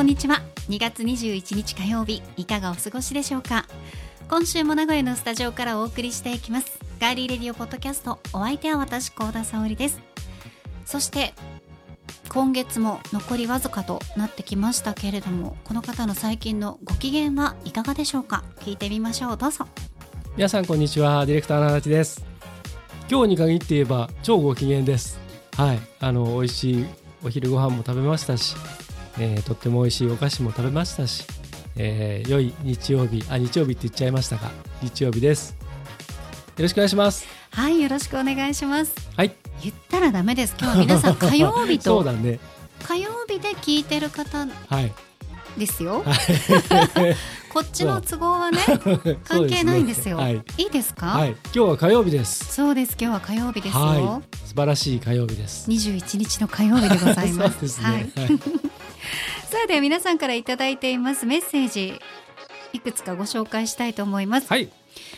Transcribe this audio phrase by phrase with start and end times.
[0.00, 0.40] こんにちは。
[0.70, 3.66] 2月21日火曜日いかがお過ごしでしょうか？
[4.30, 6.80] 今週も名古屋のスタジオからお送りしていきます。
[6.98, 10.00] ガーリーレディオポッドキャストお相手は私高田沙織です。
[10.86, 11.34] そして
[12.30, 18.42] 今月も残りわずかとなってきましたけれどもこの方の最近のご機嫌はいかがでしょうか？
[18.60, 19.36] 聞いてみましょう。
[19.36, 19.66] どうぞ。
[20.34, 21.26] 皆さんこんにちは。
[21.26, 22.24] ディレクターの足立です。
[23.10, 25.20] 今日に限って言えば超ご機嫌です。
[25.58, 25.78] はい。
[26.00, 26.86] あの美味しい
[27.22, 28.56] お昼ご飯も食べましたし、
[29.20, 31.24] えーとっても美味しいお菓子も食べましたし、
[31.76, 34.50] えー良い日曜日あ日曜日って言っちゃいましたが
[34.82, 35.56] 日曜日です。
[36.56, 37.26] よろしくお願いします。
[37.52, 38.94] はいよろしくお願いします。
[39.16, 39.34] はい。
[39.62, 40.56] 言ったらダメです。
[40.58, 42.40] 今日は皆さん 火曜日そうとだね。
[42.82, 44.92] 火曜日で聞いてる方はい。
[45.58, 46.02] ですよ。
[47.52, 48.58] こっちの都合はね
[49.24, 50.16] 関係ないんですよ。
[50.18, 52.54] はい、いいですか、はい、今日は火曜日です。
[52.54, 52.96] そうです。
[52.98, 54.38] 今日は火曜日ですよ、はい。
[54.46, 55.68] 素晴らしい火曜日です。
[55.68, 58.69] 21日の火曜日でございます ね、はい、はい
[59.50, 62.00] さあでは皆さんからいただいていますメッセージ
[62.72, 64.68] いくつかご紹介したいと思います、はい、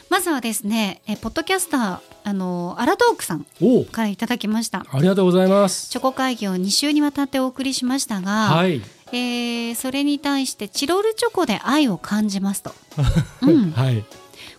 [0.09, 3.45] まずはですねえポッドキャスターあのアラトークさん
[3.93, 4.87] からいただきました。
[4.91, 5.91] ありがとうございます。
[5.91, 12.73] チョコ会議を2週にわたってお送りしましたが、はい、えーそれに対してチロルチョコで愛を感じますと、
[13.43, 14.05] うん、はい。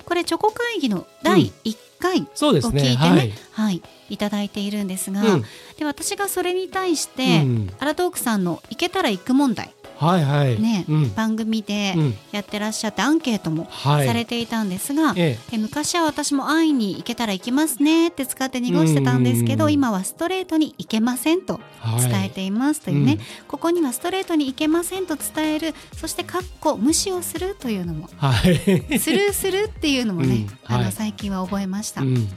[0.05, 2.81] これチョコ会議の第1回そうですね。
[2.81, 3.33] を聞いてね、はい。
[3.51, 5.41] はい、いただいているんですが、うん。
[5.77, 7.73] で私がそれに対して、うん。
[7.79, 9.72] アラトークさんの「行けたら行く問題
[10.03, 10.61] はいはい。
[10.61, 11.13] ね」うん。
[11.15, 14.07] 番組でうんやってらっしゃってアンケートもはい。
[14.07, 15.57] されていたんですが、ええ。
[15.57, 19.73] 昔は私も会いに行けたら行きますねって使って濁してたんですけどうん。
[19.73, 22.09] 今はストレートに行けませんとはい。
[22.09, 23.19] 伝えていますというね、うん。
[23.47, 30.57] ここにはストレートに行けませんと伝えるそしてかっこ無視をするというのもはい、スルーするっていうのもね、うん。
[30.65, 32.27] あのはい最近は覚えました、うん、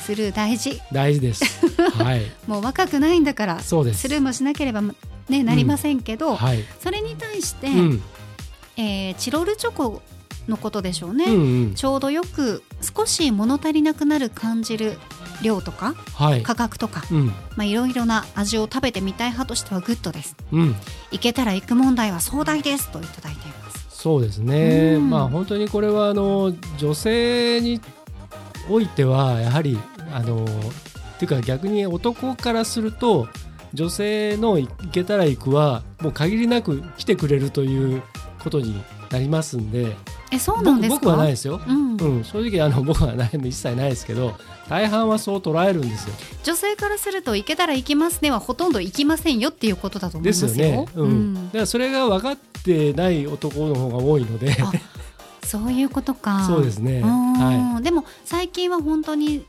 [0.00, 0.80] スルー大事。
[0.92, 1.44] 大事です。
[1.92, 4.00] はい、 もう若くないんだからそうです。
[4.02, 4.82] スルーもしなければ
[5.28, 8.02] ねなりませんけど、はい、それに対して、うん、
[8.76, 10.02] えーチロルチョコ
[10.48, 14.98] のことでしょうね、うん、うん、ちょうどよく少し物足りなくなる感じる
[15.42, 20.34] 量とかはい、価格とか、うん、まあ、いろいろな味を食べてみたい派としてはグッドです。
[20.50, 20.74] うん、
[21.10, 23.86] 行けたら行く問題は壮大ですといただいています。
[23.90, 24.94] そうですね。
[24.96, 25.10] うん。
[25.10, 27.82] まあ本当にこれはあの女性に
[28.70, 29.78] おいてはやはり
[30.10, 33.28] あのっていうか逆に男からすると
[33.76, 38.02] 女性の行けたら行くはもう限りなく来てくれるという
[38.42, 39.96] ことになりますんで、
[40.32, 40.94] えそうなんですか？
[40.96, 41.60] 僕僕はないですよ。
[41.66, 44.34] うんうん、正直あの 僕はないの一切ないですけど
[44.68, 46.14] 大半はそう捉えるんですよ。
[46.42, 50.88] 女性からすると行けたら行きますねはほとんど行きませんよっていうことだと思いでますすよよね。
[50.96, 54.72] うんだからそれが分かってない男の方が多いので、あ
[55.44, 57.00] そういうことか そうですね。
[57.00, 57.32] うん
[57.74, 59.44] はでも最近は本当に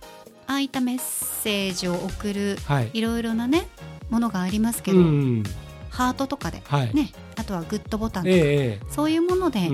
[0.46, 1.00] ああいったメッ
[1.44, 2.72] セージを送るい。
[2.72, 2.90] はい。
[2.94, 3.68] いろいろなね
[4.10, 5.44] ものがありますけど、うん。
[5.90, 6.94] ハートとかではい。
[6.94, 9.70] ねあとはグッドボタンとか、ええそういうもので。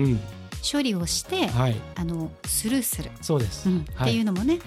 [0.66, 1.76] 処理をして、はい。
[1.94, 3.68] あのスルーする、そうです。
[3.68, 3.84] うん。
[3.94, 4.10] はい。
[4.10, 4.60] っていうのもね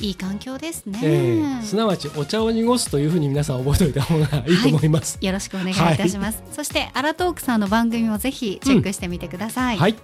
[0.00, 1.64] いい環境ですね、ええ。
[1.64, 5.18] すなわちお茶を濁すというふうに皆さん覚えておいた方がいいと思います。
[5.20, 9.94] よろしくお願いいたします、そしてアラトークさんの番組もぜひチェックしてみてください、はい。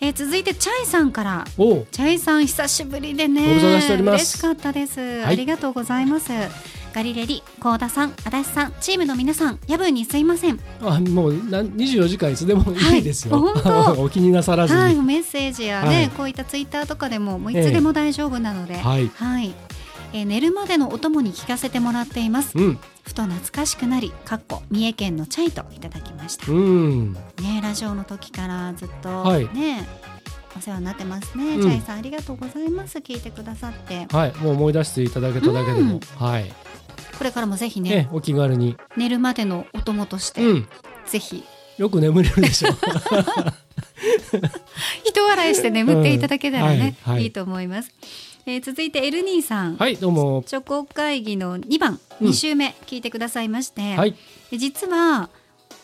[0.00, 1.44] えー続いてチャイさんから。
[1.56, 3.56] チャイさん久しぶりでね。
[3.98, 6.30] 嬉しかったです、ありがとうございます
[6.92, 10.58] ガリレリ、コウダさん、足立さん、チームの皆さん、夜分にすいません。
[10.82, 13.40] あもうなん24時間いつでもいいですよ。
[13.42, 14.80] はい お気になさらずに。
[14.80, 19.10] はい、メッセージやね、はいこういったツイッターとかでも、もういつでも大丈夫なので、はい。
[19.14, 19.54] はい、
[20.12, 22.58] えー寝るまでのお供に聞かせてもらっています。
[22.58, 22.78] うん。
[23.04, 26.50] ふと懐かしくなり、かっこ三重県のチャイといただきました。
[26.50, 27.12] うん。
[27.12, 29.88] ね、ラジオの時からずっとはいね、
[30.56, 31.56] お世話になってますね。
[31.56, 32.98] うんチャイさんありがとうございます。
[32.98, 34.34] 聞いてくださって、はい。
[34.36, 36.52] もう思い出していただけただけでも、はい。
[37.20, 38.78] これからもぜひね、ね、お気軽に。
[38.96, 40.66] 寝るまでのお供として、うん。
[41.04, 41.44] ぜひ
[41.76, 42.72] よく眠れるでしょう。
[45.04, 47.92] 人笑いして眠っていただけたらね、うんはいはいと思います。
[48.46, 50.44] えー続いてエルニーさん、はい、どうも。
[50.46, 54.14] チョコ会議の2番、うん2週目聞いてくださいまして、はい。
[54.50, 55.28] で実は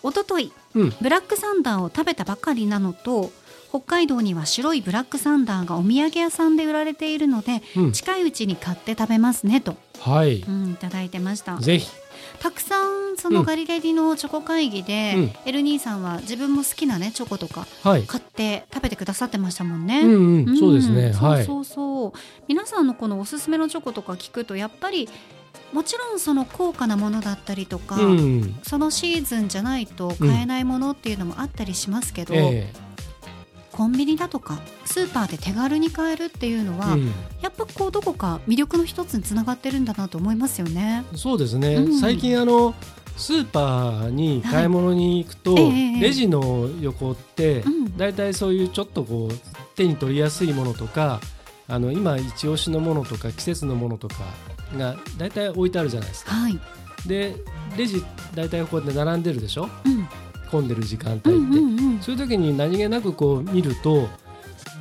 [0.03, 0.95] 一昨日うん。
[1.03, 3.31] ブラックサンダーを食べたばかりなのと
[3.69, 10.41] 北海道には白いブラックサンダーがお土産屋さんで売られているので、うん近いうちに買って食べますねと、はい。
[10.41, 11.89] うん、いただいてましたぜひ。
[12.41, 18.03] たくさんそのガリレディのチョコ会議で、うんエルニーさんは自分も好きなねチョコとかはい。
[18.05, 20.01] 買って食べてくださってましたもんね。
[20.01, 21.11] うんうん、そうですね。
[21.11, 21.45] んはい。
[21.45, 22.13] そうそうそう
[22.49, 25.09] 皆さんのこのおすすめのチョコとか聞くとやっぱり
[25.73, 28.59] もちろんその高価なものだったりとか、うん。
[28.63, 32.73] そのシーズンじゃないと買えないものっていうのもあったりしますけど、え
[33.77, 37.13] コンビニだとかスーパーで手軽に買えるっていうのは、うん
[37.43, 41.05] やっぱこうどこか魅力の一つにつながってるんだなと思いますよね。
[41.15, 42.01] そうですね、うん。
[42.01, 42.75] 最近あの
[43.17, 47.97] スーパーに買い物に行くと、はいええレジの横って、うん。
[47.97, 51.21] だいたいそういうちょっとこう手に取りやすいものとか
[51.69, 54.17] あの今一押しのものとか季節のものとか
[54.77, 56.33] がだいたい置いてあるじゃないですか。
[56.33, 56.59] はい、
[57.07, 57.37] で
[57.77, 59.69] レジだいたいこうやって並んでるでしょ？
[59.85, 60.09] うん、
[60.57, 61.31] 混んでる時間帯って、
[62.03, 64.09] そういう時に何気なくこう見ると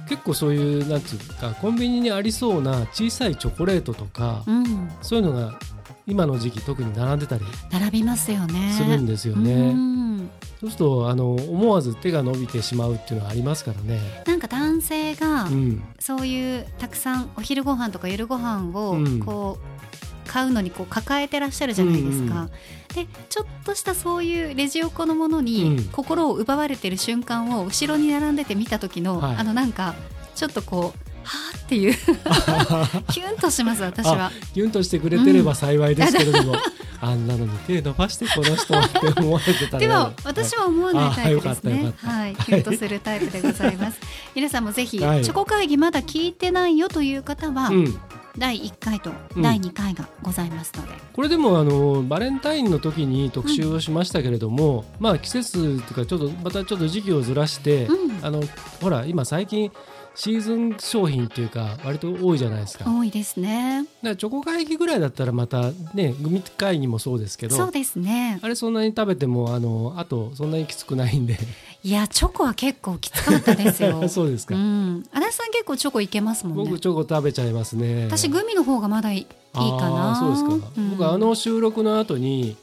[0.08, 5.60] 結構そういうなんつうかコンビニにありそうな小さいチョコレートとか、うん、そういうのが
[6.08, 8.74] 今の時期特に並んでたり並びますよね。
[8.78, 9.74] するんですようね。
[9.74, 10.30] ん
[10.62, 14.00] そうするとあの思わず手が伸びてしまうっていうのはありますからね。
[14.26, 20.05] なんか男性がうん、そういうたくさんお昼ご飯とか夜ご飯をうんこう
[20.36, 22.42] 買うのにこう抱えてらっしゃるじゃないですか。
[22.42, 22.52] うん
[22.94, 25.84] でちょっとしたそういうレジ横のものにうん。
[25.92, 29.36] 心を奪われてる瞬間を後ろに並んでて見た時の、はい。
[29.36, 29.96] あのなんか
[30.34, 31.94] ちょっとこうはーっていう。
[33.12, 34.32] キュンとします私は。
[34.54, 36.56] ギュンとしてくれてれば幸いですけれども、
[37.02, 41.94] あんなのに手伸ばしてこの人って思われてたらでも私は思わないタイプですね。
[41.98, 44.00] はい、キュンとするタイプでございます。
[44.34, 45.24] 皆さんもぜひ、はい。
[45.24, 48.00] チョコ会議まだ聞いてないよという方は、うん、
[48.38, 58.42] 第1回とうん第2回がございますので、これでもあのバレンタインの時に特集をしましたけれども、まあ季節とかちょっとまたちょっと時期をずらして、うんあの
[58.82, 59.72] ほら今最近
[60.16, 62.86] シーズン商品っていうか割と多いじゃないですか。
[62.88, 63.86] 多いですね。
[64.02, 68.40] らチョコ会議ぐらいだったらまたねグミ会議もそうですけどそうですね。
[68.42, 71.38] あれそんなに食べてもあのあとそんなにきつくないんで
[71.86, 74.10] いやチョコは結構きつかったですよ。
[74.10, 76.80] そうですか、うん、足立さん結構チョコいけますもんね僕。
[76.80, 80.16] チョコ食べちゃいますね私グミの方がまだいいいいかな。
[80.20, 80.44] そうです
[80.74, 82.58] か、ん僕あ、の収録の後に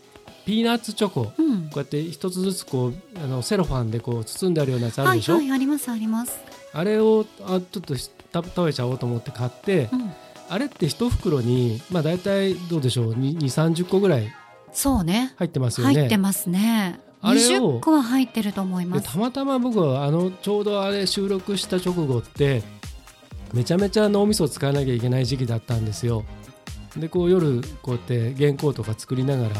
[0.44, 6.40] ピーナッツチョコこうん、うやって一つずつこうあのセロファンでこう包んであるようなやつあるはいでしょ、はいありますあります。
[6.72, 10.12] あれをあちょっとした食べちゃおうと思って買って、うん、
[10.48, 14.34] あれって一袋にまあ大体どうでしょう？2 3 0個ぐらい
[14.72, 15.32] そうね。
[15.36, 16.98] 入ってますよね入ってますね。
[17.22, 18.98] あれを20個は入ってると思いま。
[18.98, 22.62] ですたまたま僕はあのちょうどあれ収録した直後って
[23.52, 26.24] めちゃめちゃ脳みそを使わなきゃいけない時期だったんですよ
[26.96, 29.54] でこう夜こうやって原稿とか作りながら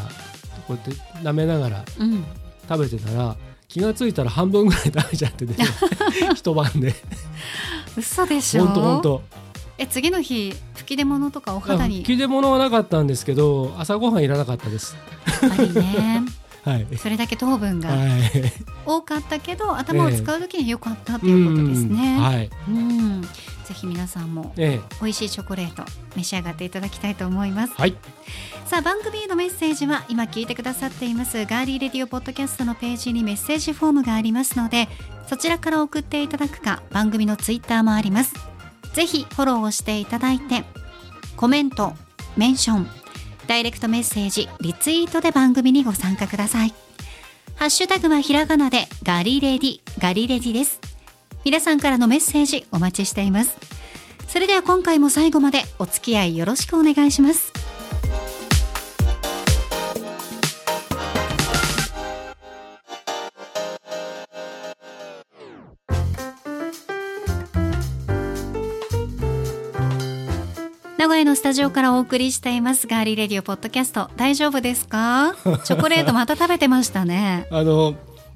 [0.67, 0.91] こうやって
[1.23, 2.25] 舐めながらうん。
[2.69, 3.37] 食べてたら
[3.69, 5.55] 気がついたら半分ぐらい食べちゃってて
[6.35, 6.95] 一晩で
[7.97, 8.67] 嘘でしょ？
[8.67, 9.23] ほんとほんと
[9.79, 12.03] え次の日吹き出物とかお肌に？
[12.03, 14.97] 切れ物はなかったんですけど朝ごはんいらなかったです
[15.43, 16.23] やっぱりね。
[16.65, 16.87] はい。
[16.97, 18.21] それだけ糖分がはい。
[18.87, 22.17] 多かったけど、頭を使う時には良かったっていうことですね。
[22.17, 22.23] うん。
[22.23, 22.51] はい。
[22.69, 23.29] うん、ぜ
[23.75, 24.95] ひ皆さんもええ。
[25.01, 25.85] 美味しいチョコレート
[26.17, 27.75] 召し上がっていただきたいと思います。
[27.75, 27.97] はい。
[28.67, 31.45] さあ番組へのメッセージは今聞いてくださっています。
[31.47, 34.89] ガーリーレディオポッドキャストのページにメッセージフォームがありますので
[35.27, 38.35] そちらから送っていただくか番組のツイッターもあります。
[38.95, 40.65] ぜひフォローをしていただいて
[41.37, 41.95] コメント
[42.37, 43.02] メンション
[43.53, 46.73] ダイレクトメッセージリツイートで番組にご参加ください。
[47.55, 50.81] ハッシュタグはひらがなでガリレディガリレディです。
[51.45, 53.59] 皆さんからのメッセージお待ちしています。
[54.27, 57.53] それでは今回も最後までお付き合いよろしくお願いします。
[71.23, 74.11] 名古屋のスタジオからお送りしていますガーリーレディオポッドキャスト。
[74.17, 75.37] 大丈夫ですか？
[75.65, 77.47] チョコレートまた食べてましたね。
[77.53, 77.93] あの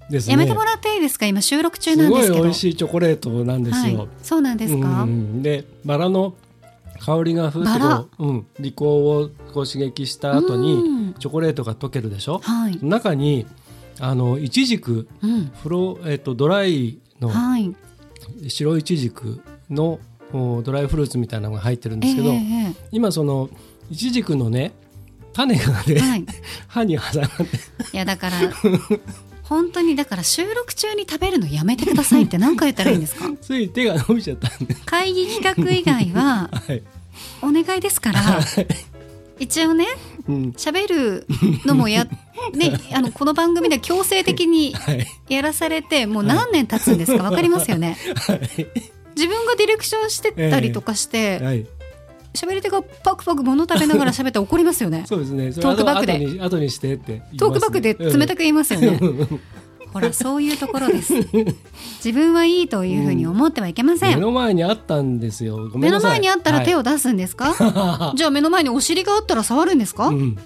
[0.08, 0.20] ね。
[0.28, 1.26] やめてもらっていいですか？
[1.26, 2.44] 今収録中なんですけど。
[2.44, 3.92] 美味しいチョコレートなんですはい。
[3.94, 5.42] よ、、そうなんですか、うん。
[5.42, 6.34] でバラの
[7.00, 10.74] 香りがふっバラとこう、うん、利口をこう刺激した後うに
[11.08, 11.14] ん。
[11.18, 12.38] チョコレートが溶けるでしょ？
[12.44, 13.46] はい、中に
[13.98, 17.74] あのイチジクうん、フロ、えっとドライのはい、
[18.46, 19.40] 白イチジク
[19.70, 19.98] のお
[20.32, 23.48] ドライフルーツみたいなのが入ってるんでえすけど、え今その
[23.90, 24.72] イチジクのね
[25.32, 26.26] 種がね、はい、い
[26.68, 27.30] 歯に挟まっ
[27.90, 27.96] て。
[27.96, 28.36] やだから
[29.42, 33.30] 本当にだから収録中に食べるのやめてくださいって何回言ったらいいんですか？
[33.40, 36.82] つい手が伸びちゃったんで、会議企画以外ははい。
[37.42, 38.40] お願いですから
[39.38, 39.86] 一応ね
[40.28, 40.36] うん。
[40.56, 41.26] 喋る
[41.64, 42.06] のもや
[42.54, 45.06] ねあのこの番組で強制的にはい。
[45.28, 47.22] やらされてもう何年経つんですか？
[47.22, 47.96] わかりますよね
[49.16, 51.66] 自分がディレクションしてたりとかしてはい、
[52.34, 55.04] 喋り手がパクパク物食べながら 喋ったら怒りますよね。
[55.06, 55.52] そうですね。
[55.52, 56.18] トークバックで。
[56.18, 57.28] 後に後にしてってね。
[57.38, 59.40] トークバックで冷たく言いますよね、う ん
[59.92, 61.14] ほらそういうところです。
[62.04, 65.68] 自分はいいというふうに思ってはいけません、目の前にあったんですよ。
[65.70, 70.38] ごめ目の前にあったら手を、を出すんですか、はじゃあ目の前にお尻があったら触るんですか、いうん、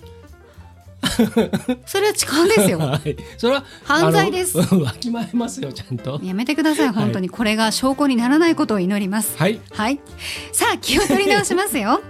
[1.86, 2.78] それは痴漢ですよ。
[2.80, 4.58] はい、それは犯罪です。
[4.58, 6.20] わきまえますよちゃんと。
[6.22, 6.88] やめてください。
[6.90, 9.36] 本当にこれが証拠にならないことを祈ります。
[9.36, 9.60] はい。
[9.72, 10.00] はい。
[10.52, 12.00] さあ気を取り直しますよ。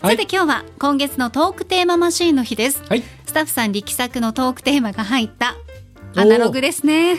[0.00, 0.16] はい。
[0.16, 2.82] さて今日は今月のトークテーママシーンの日です。
[2.88, 3.02] はい。
[3.26, 5.56] スタッフさん力作のトークテーマが入った
[6.14, 7.16] アナログですね。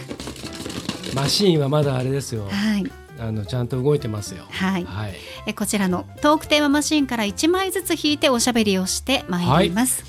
[1.13, 2.47] マシーンはまだあれですよ。
[2.49, 2.91] はい。
[3.19, 4.43] あのちゃんと動いてますよ。
[4.49, 4.85] はい。
[4.85, 5.15] はい。
[5.47, 10.03] えこちらのトークテーママシーンから1枚ずつ引いておしゃべりをしてまいります、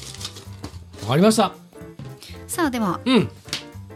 [1.08, 1.54] わかりました。
[2.46, 3.00] さあでは。
[3.06, 3.30] うん。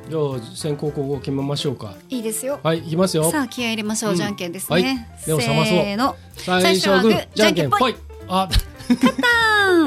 [0.09, 1.95] じゃあ先行後攻決めましょうか。
[2.09, 2.59] いいですよ。
[2.63, 3.31] はいいきますよ。
[3.31, 4.17] さあ気合い入れましょう、うん。
[4.17, 4.83] じゃんけんですはい。
[4.83, 5.73] ね、目を覚まそ
[6.57, 6.63] う。
[6.63, 7.97] 最初はグーじゃんけんぽぽい。
[8.29, 8.49] あ。
[8.49, 8.49] あ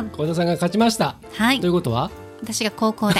[0.03, 1.15] ー小田さんが勝ちました。
[1.33, 1.59] はい。
[1.59, 2.11] ということは？
[2.43, 3.19] 私が高校で。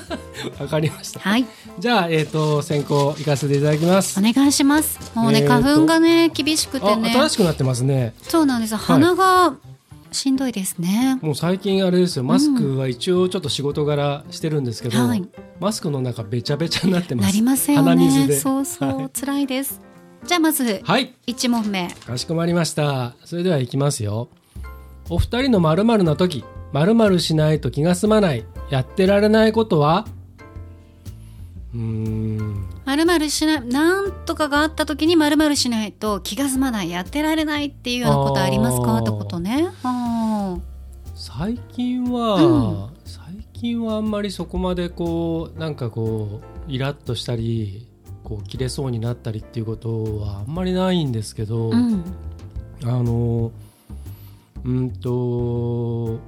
[0.58, 1.20] わかりました。
[1.20, 1.44] はい。
[1.78, 4.18] じゃあえっ、と先行行かせていただきます。
[4.18, 4.98] お願いします。
[5.14, 5.62] もうね、えーと。
[5.62, 8.14] 花粉がね厳しくてあね新しくなってますね。
[8.22, 8.76] そうなんです。
[8.76, 9.52] 鼻が
[10.12, 12.24] しんどいですね、もう最近あれですよ。
[12.24, 15.28] マスクは一応ちょっと仕事柄してるんですけど、はい。
[15.58, 17.26] マスクの中べちゃべちゃになってます。
[17.26, 18.36] なりますよ鼻水ねで。
[18.38, 19.10] そうそう、はい。
[19.10, 19.80] 辛いです。
[20.24, 21.14] じゃあまずはい。
[21.26, 21.88] 一問目。
[22.06, 23.14] かしこまりました。
[23.24, 24.28] それではいきますよ。
[25.10, 28.44] お二人の〇〇な時〇〇しないと気が済まない。
[28.70, 30.06] やってられないことは？
[31.74, 39.68] まるまるしないなんとかがあった時にまるまるしないと気が済まないやってられないっていうようなことありますかってことね。
[39.82, 40.58] あ
[41.14, 42.96] 最近は、うん。
[43.04, 47.86] 最近はあんまりそこまでこうなんかこうイラッとしたり
[48.22, 52.04] こう切れそうになったりっていうことはあんまりないんですけど、ーうん。
[52.84, 53.52] あの
[54.64, 56.18] うんと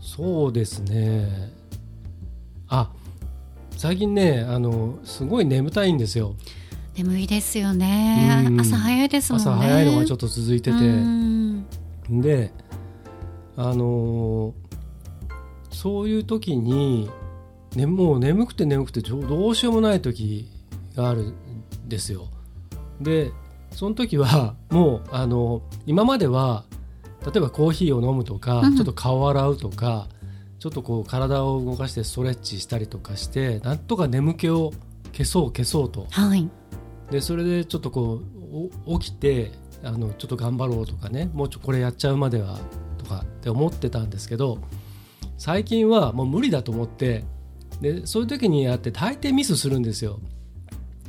[0.00, 1.50] そうですね。
[2.68, 2.92] あ
[3.78, 6.34] 最近ねあのすごい眠たいんですよ。
[6.96, 8.44] 眠いですよね。
[8.48, 8.60] うん。
[8.60, 9.50] 朝早いですもんね。
[9.50, 10.76] 朝早いのがちょっっと続いてて。
[10.76, 11.64] うん。
[12.10, 12.52] で
[13.56, 14.52] あの
[15.70, 17.08] そういう時に、
[17.76, 20.50] ね、もう眠くて眠くてどどうしようもない時
[20.96, 21.34] があるん
[21.86, 22.26] ですよ。
[23.00, 23.30] で
[23.70, 26.64] その時は もうあの今までは
[27.24, 28.74] 例えばコーヒーを飲むとか、うん。
[28.74, 30.08] ちょっと顔を洗うとか
[30.58, 34.72] ちょっとこう体を動かしてストレッチしたりとかしてなんとか眠気を
[35.12, 36.06] 消そう消そうと。
[36.10, 36.48] はい。
[37.10, 38.22] でそれでちょっとこ
[38.52, 42.58] うお起きてあのちょっと頑張ろうとかねもうちょこれやっちゃうまでは
[42.98, 44.58] とかって思ってたんですけど
[45.38, 47.24] 最近はもう無理だと思って
[47.80, 50.20] でそういう時にやって大抵ミスするんですよ。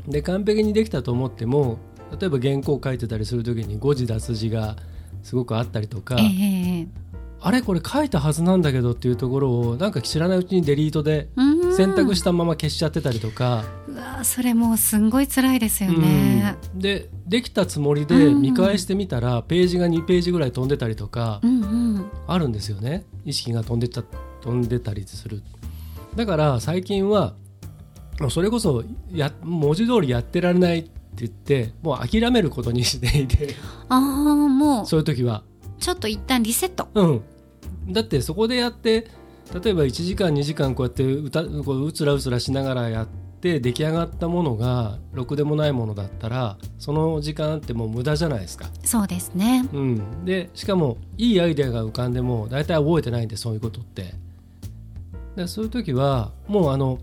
[0.08, 1.78] で完璧にできたと思っても
[2.20, 4.76] 例えば原稿書いてたりする時に誤字脱字が
[5.24, 6.88] すごくあったりとか、ええ
[7.42, 11.60] あれこれ書いたはずなんだけどっていうところをなんか知らないうちにデリートでうん。
[11.76, 13.64] 選択したまま消しちゃってたりとか。
[13.88, 16.58] うわそれもうすんごい辛いですよね。
[16.74, 16.80] うん。
[16.80, 21.42] でできたつもりで見返してみたら、ページが2ページぐらい飛んでたりとか
[22.28, 23.06] あるんですよね。
[23.24, 24.04] 意識が飛んでた
[24.42, 25.42] 飛んでたりする。
[26.16, 27.36] だから最近は
[28.30, 33.56] それこそや文字通りやってられないって言ってもう諦めることにしていて。
[33.88, 34.86] ああもう。
[34.86, 35.44] そういう時は
[35.80, 37.24] ちょっと一旦リセットうん
[37.90, 39.08] だってそこでやって
[39.64, 43.08] 例えば1時間2時間こうやって歌こううつらうつらしながらやっ
[43.42, 48.70] て出来上がったものがろくでもないものだったらその時間ってもう無駄じゃないですか。
[48.84, 54.14] そうですねうん、でしかもいいアイデアが浮かんでも大体覚えてないんでそういうことって。
[55.36, 57.00] でそういう時はもうあの、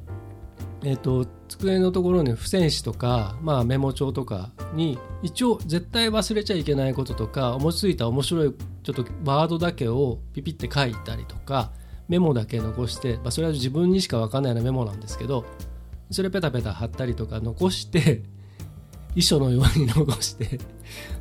[0.87, 11.73] えー、と机のところに付箋紙とか、まあ、メモ帳とかに一応絶対忘れちゃいけないこととか思いついた面白いちょっとワードだけをピピって書いたりとか
[12.07, 15.45] メモだけ残して、まあ、それは自分にしか分かんないようなメモなんですけど
[16.13, 18.23] それペタペタ貼ったりとか残して
[19.17, 20.61] 遺書のように残して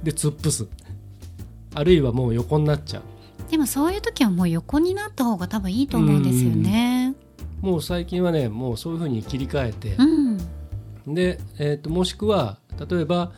[0.03, 0.67] で突っ伏す。
[1.74, 3.03] あるいはもう横になっちゃう。
[3.50, 6.94] でもそういう時はもう横になった方が多分いいと思うんですよね
[7.65, 10.38] もう最近はねもうそういうふうに切り替えてう、ん
[11.07, 13.31] で、えー、ともしくは例えば、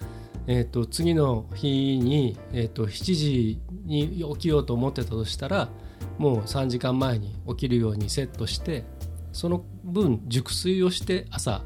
[0.48, 5.70] えー、と次の日に、えー、と7時に起きようと思ってたとしたら
[6.18, 8.84] もう3時間前に起きるようにセットして
[9.32, 11.62] その分熟睡をして朝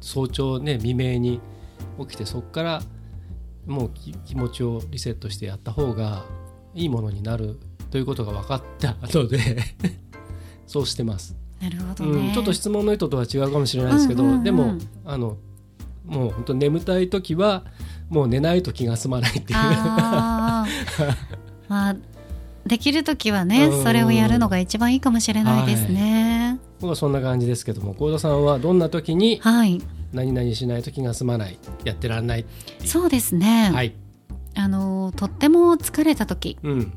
[0.00, 1.40] 早朝ね未明に
[1.98, 2.82] 起きてそこから
[3.66, 6.24] もうき気持ちをリセットしてやった方が
[6.72, 7.58] いいものになる
[7.90, 9.38] ということが分かったので
[10.68, 11.45] そうしてます。
[11.60, 14.44] なるほどうん、ねちょっと質問の意図とは違うかもしれないですけど、うんうんうん。
[14.44, 15.36] でもあの
[16.04, 17.64] もう本当眠たい時は
[18.08, 19.58] もう寝ないと気が済まないっていう。
[19.58, 20.66] ま
[21.68, 21.96] あ
[22.66, 23.82] できる時はねうん。
[23.82, 26.58] それをやるのが一番いいかもしれないですね。
[26.80, 29.80] 僕はそんな感じですけども幸田さんはどんな時にはい、
[30.12, 32.44] 何々しないと気が済まないやってらんない
[32.84, 33.94] そうですね、はい、
[34.54, 36.58] あのとっても疲れた時。
[36.62, 36.92] うん、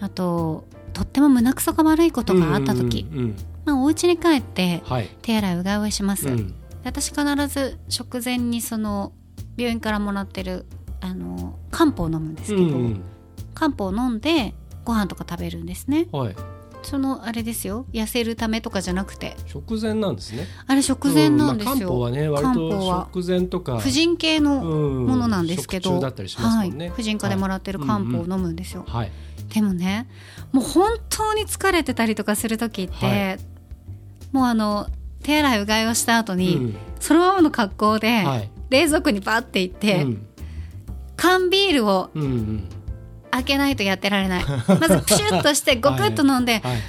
[0.00, 5.08] あととっても胸くそが悪いことがあった時、うんうんまあ、お家に帰ってはい。
[5.22, 6.54] 手洗いうがいをします、うん。
[6.84, 9.12] 私必ず食前にその
[9.56, 10.66] 病院からもらってる
[11.00, 13.02] あの漢方を飲むんですけど、うん
[13.54, 14.52] 漢方を飲んで
[14.84, 16.08] ご飯とか食べるんですね。
[16.10, 16.36] はい。
[16.82, 17.86] そのあれですよ。
[17.92, 19.36] 痩せるためとかじゃなくて。
[19.46, 20.46] 食前なんですね。
[20.66, 25.06] あれ食前なんですうまあ、漢よ、方はね割と食前とか婦人系のうん。
[25.06, 29.12] ものなんですけど、食中だったりしますもんね、はい、婦人科でもらってる漢方を飲むんですよ、はい。
[29.54, 30.08] でもね
[30.52, 33.53] もう本当に疲れてたりとかする時って、はい
[34.34, 34.88] もうあの
[35.22, 36.76] 手洗いうがいをした後に、うん。
[36.98, 38.50] そのままの格好で、はい。
[38.68, 40.26] 冷蔵庫にバッて行って、うん。
[41.14, 42.68] 缶ビールをうんうん。
[43.30, 44.44] 開けないとやってられない。
[44.66, 46.78] まずプシュッとしてゴクッと飲んで、はい。
[46.78, 46.80] っ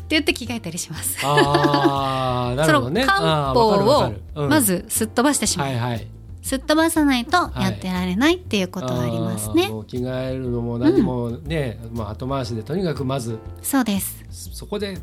[0.00, 1.16] て言って着替えたりします。
[1.24, 3.06] ああ なるほどね。
[3.06, 6.06] その漢方をまずすっ飛ばしてしまう、はいはい。
[6.42, 14.22] すっ飛ばさないとやってられないっていうことがありますね、着替えるのも何もね、まあ後回しでとにかくまずそうです。
[14.30, 14.98] そそこで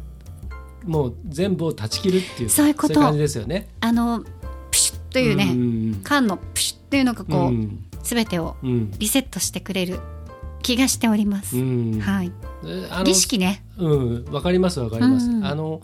[0.86, 3.00] もう全部を断ち切るっていうそういうこと。
[3.00, 3.68] 感じですよね。
[3.82, 4.24] あの
[4.72, 6.02] プシュッというね、ん。
[6.04, 7.86] 缶のプシュッっていうのがこう、うん。
[8.04, 8.92] 全てをうん。
[8.98, 10.00] リセットしてくれる
[10.62, 12.00] 気がしております、うん。
[12.00, 12.32] はい。
[13.06, 13.64] 儀式ね。
[13.78, 14.26] うん。
[14.32, 15.30] わかりますわかります。
[15.30, 15.46] うん。
[15.46, 15.82] あの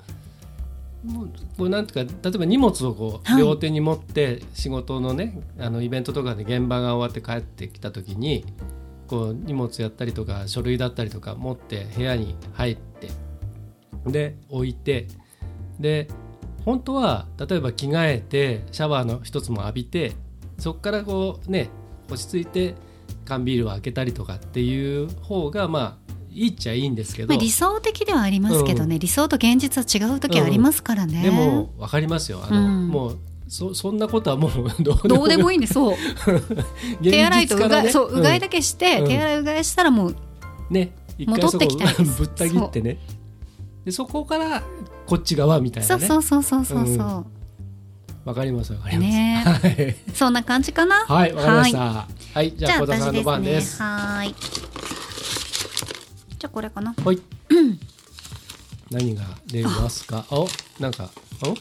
[1.06, 3.40] もうこうなんていうか例えば荷物をこう、はい。
[3.40, 8.46] 両手に持って仕事のねあのイベントとかで現場が終わって帰ってきた時に
[9.08, 13.10] こう荷物やったりとか書類だったりとか持って部屋に入って
[14.05, 15.07] で置いて。
[15.79, 16.07] で
[16.63, 20.13] 本当は例えば着替えてシャワーの一つも浴びて
[20.57, 21.69] そこからこうね
[22.09, 22.75] 落ち着いて
[23.24, 32.41] 缶ビールを開けたりとかっていう方がまあいいっちゃいいんですけど、まあ、理想的ではありますけどね、理想と現実は違う時ありますからね、でも分かりますよ。
[32.43, 32.88] あの、うん。
[32.89, 34.51] もうそそんなことはもう
[34.83, 35.74] どうでもいいいんです。
[35.75, 35.95] そう。
[37.01, 39.07] い手洗いとうがい、そううがいだけけして、うん。
[39.07, 40.15] 手洗いうがいしたらもう
[40.69, 42.97] ね戻ってきたいぶった切ってね
[43.86, 44.63] でそこから
[45.06, 46.07] こっち側みたいなね。
[46.07, 47.25] そうそうそうそうそうそう、うん。
[48.25, 49.44] わかりますわかります、ね。
[49.46, 49.96] はい。
[50.14, 51.05] そんな感じかな？
[51.05, 52.07] はいわかりました。
[52.33, 53.75] はい、じじゃあ小田さんの番です。
[53.75, 53.86] 私ね。
[53.86, 54.36] はーい。
[56.38, 56.96] じゃあこれかな。
[57.03, 57.20] はい。
[58.92, 60.25] 何が出ますか？
[60.31, 60.48] お
[60.79, 61.09] なんか
[61.46, 61.55] お？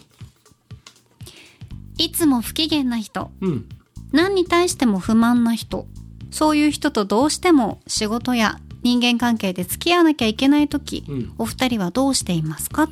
[1.98, 3.30] いつも不機嫌な人。
[3.40, 3.68] うん。
[4.12, 5.86] 何に対しても不満な人。
[6.30, 11.34] そういう人とどうしても仕事や人間関係で付き合わなきゃいけない時、うん。
[11.38, 12.84] お二人はどうしていますか？
[12.84, 12.88] う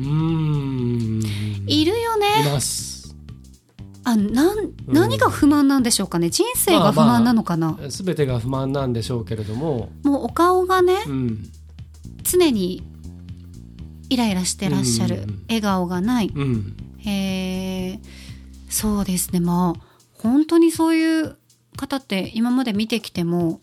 [0.00, 1.20] ーん。
[1.66, 3.14] いるよいねます。
[4.04, 6.30] あなん何が不満なんでしょうかね？
[6.30, 9.90] 人生が不満なのかな、すべてが不満なんでしょうけれども。
[10.02, 11.44] もうお顔がねうん。
[12.22, 12.82] 常に
[14.08, 15.44] イライラしてらっしゃる、うん。
[15.48, 16.32] 笑顔がない。
[16.34, 16.76] うん。
[16.98, 18.00] へえ
[18.68, 19.40] そうですね。
[19.40, 19.80] まあ
[20.14, 21.36] 本当にそういう
[21.76, 23.60] 方って今まで見てきても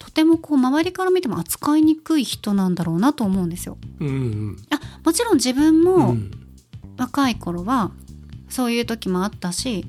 [0.00, 3.78] とてもこう周りから見ても扱いにくい人なんだろうなと思うんですよ。
[4.00, 6.30] うんうんあもちろん自分うもん。
[6.96, 7.92] 若い頃は
[8.48, 9.86] そういう時もあったし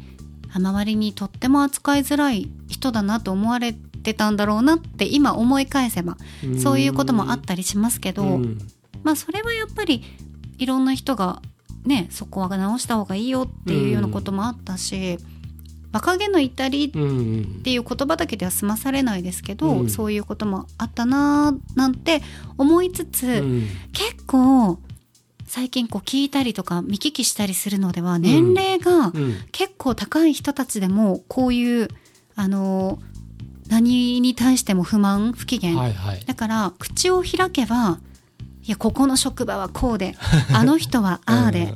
[0.53, 6.17] あ周りにとっても扱いづらい人だなと思われてたんだろうなって今思い返せば
[6.61, 8.57] そういうこともあったりしますけど、うん。
[9.03, 10.03] まあそれはやっぱり
[10.57, 11.41] いろんな人が
[11.85, 15.17] ねそこは直した方がいいよっていうようなこともあったし、
[15.91, 17.05] 若気の至りっうんう
[17.41, 17.45] ん。
[17.63, 19.89] ていう言葉だけでは済まされないですけど、うん。
[19.89, 22.21] そういうこともあったなーなんて
[22.57, 23.67] 思いつつ、うん。
[23.91, 24.79] 結構
[25.45, 29.35] 最近こう聞いたりとか見聞きしたりするのでは年齢がうん。
[29.51, 31.89] 結構高い人たちでもこういう
[32.35, 32.99] あの
[33.67, 36.23] 何に対しても不満不機嫌、はいはい。
[36.25, 37.99] だから口を開けば
[38.63, 40.15] いやここの職場はこうで
[40.53, 41.73] あの人はああで、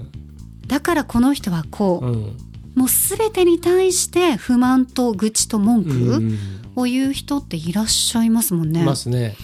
[0.67, 2.37] だからこの人はこう、うんうん
[2.75, 6.37] もう全てに対して不満と愚痴と文うん
[6.75, 8.81] 句を言う人っていらっしゃいますもんね。
[8.81, 9.35] いますね。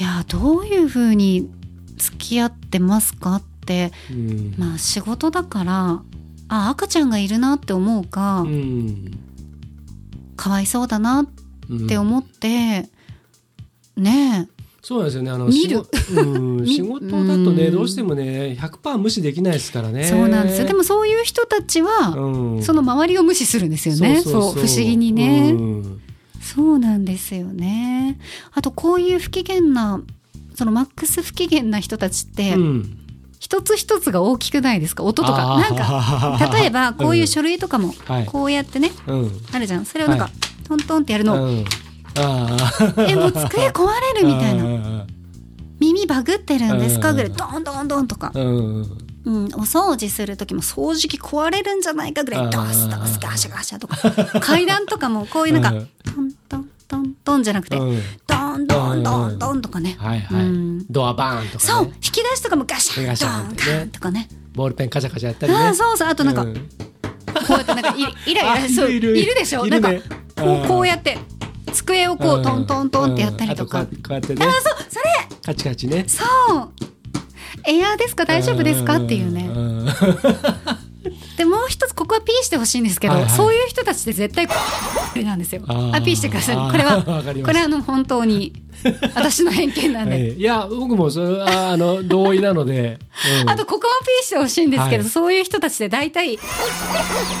[0.00, 1.50] いやどういうふうに
[1.96, 3.92] 付き合ってますかって。
[4.10, 4.54] うん。
[4.58, 6.02] まあ仕事だから
[6.48, 9.18] あ赤ちゃんがいるなって思うか、うん。
[10.36, 11.26] かわいそうだなっ
[11.70, 12.88] うんて思って、
[13.96, 14.48] ね
[14.86, 15.30] そうなんですよね。
[15.30, 15.78] あの 見る。
[15.78, 17.16] 仕事うん見仕事だと
[17.52, 17.72] ねうん。
[17.72, 20.04] どうしてもね100%無視できないですからえ、ね。
[20.04, 20.66] そうなんですよ。
[20.66, 22.62] でもそういう人たちは、うん。
[22.62, 24.20] その周りを無視するんですよね。
[24.22, 26.00] そう不思議にね、うん。
[26.40, 28.18] そうなんですよね。
[28.52, 30.02] あとこういう不機嫌な
[30.54, 32.98] そのマックス不機嫌な人たちって、うん。
[33.40, 35.02] 一つ一つが大きくないですか？
[35.02, 35.62] 音とか。
[35.66, 38.26] なんか 例えばこういう書類とかもはい。
[38.26, 39.32] こうやってね、うん。
[39.52, 39.86] あるじゃん。
[39.86, 40.30] それをなんか、は
[40.68, 41.64] トントンってやるの、う
[42.16, 44.64] えもう机壊れるみたいな。
[44.64, 45.06] な
[45.80, 47.10] 耳バグってるんですか？
[47.10, 48.82] うんぐらいドンドンドンとか、うん
[49.24, 53.96] うん、お掃除する時も掃除機壊れるんじゃないかぐらいドスドスガシャガシャとか。
[54.40, 55.88] 階段とかもこういうなんかうん。
[56.04, 58.02] トントントントンじゃなくてうん。
[58.26, 60.86] ドンドンドンドンとかね、はいはい、うん。
[60.88, 61.86] ドアバーンとかそう。
[61.86, 64.28] ね引き出しとかもガシャンガシドンガンとかね。
[64.54, 65.58] ボールペンカチャカチャやったりね。
[65.58, 66.08] あーそうそう。
[66.08, 66.54] あとなんか、うん。
[66.54, 66.60] こ
[67.48, 69.18] うやってなんかイイライあラそういる。
[69.18, 69.66] いるでしょ？
[69.66, 69.90] いなんか
[70.36, 71.18] こうこうやって
[71.72, 73.84] 机をこうトントントンってやったりとか、うん。
[73.84, 74.46] あこうやってね。
[74.46, 75.04] あそうそれ。
[75.44, 76.04] カチカチね。
[76.08, 76.70] そう。
[77.66, 78.96] エアーですか大丈夫ですか？
[78.96, 79.42] っていうね。
[79.44, 79.84] ん。
[81.36, 83.30] でもう一つここはピーしてほしいんですけど、はいはい。
[83.32, 84.46] そういう人たちって絶対
[85.24, 85.62] なんですよ。
[85.66, 86.56] あピーしてください。
[86.70, 88.52] これは これはあの本当に
[89.14, 90.32] 私の偏見なんで、はい。
[90.34, 92.98] いや僕もそれはあの同意なので、
[93.42, 93.50] うん。
[93.50, 95.10] あとここもピーしてほしいんですけど、はい。
[95.10, 96.38] そういう人たちって大体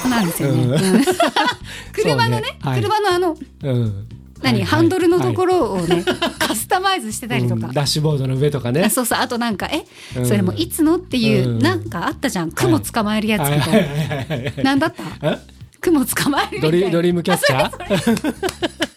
[0.08, 0.72] なんですよね、うん。
[0.72, 1.04] うん。
[1.92, 2.80] 車のねねはい。
[2.82, 4.06] 車のあのうん。
[4.42, 4.64] 何、はい。
[4.64, 6.04] ハンドルのところろをね、
[6.38, 8.82] カスタマイズしてたりとか、ダッシュボードの上とかね。
[8.82, 9.18] あそうそう。
[9.18, 9.86] あとなんかえ、
[10.18, 10.26] うん。
[10.26, 11.58] それもいつのっていう、うん。
[11.60, 12.50] なんかあったじゃん。
[12.52, 13.78] 雲捕まえるやつみたいな、はい。
[13.78, 14.26] はい。
[14.28, 14.44] はい。
[14.44, 14.64] はい。
[14.64, 15.02] なんだった？
[15.30, 15.38] え？
[15.80, 16.78] 雲捕まえるみたいな。
[16.78, 17.70] ドリドリームキャッチャー？
[17.72, 18.93] 雲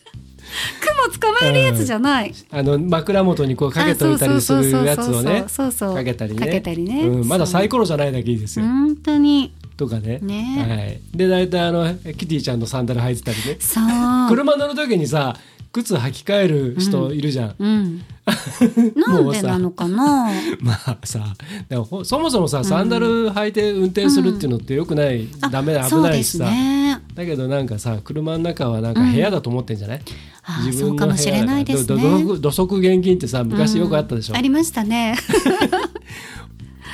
[1.19, 6.45] 捕まえるやつじゃない、あの枕元にこうかけといたりするやつをねそうそうかけたりね。
[6.45, 7.07] かけたりね。
[7.07, 9.53] うん、まだサイココロじゃないだけいいですよ、本当に。
[9.77, 10.19] とかね。
[10.21, 10.65] ね。
[10.67, 13.57] はい、で大体あのキティちゃんのサンダル履いてたりね。
[13.59, 13.83] そう。
[14.29, 15.37] 車乗る時にさ
[15.71, 18.05] 靴履き替える人いるじゃん、うん。
[18.95, 20.29] なんでなのかな。
[20.59, 21.35] まあさ
[21.69, 26.99] でもほそもそもさサンダル履いて運転するっていうのってよくない、あダメだ危ないしさ、ね。
[27.13, 30.01] だけどなんかさ車の中はなんか部屋だと思ってんじゃない、
[30.49, 35.15] あーそうかもしれないです土足厳禁ってさ昔よくあったでしょ、ありましたね。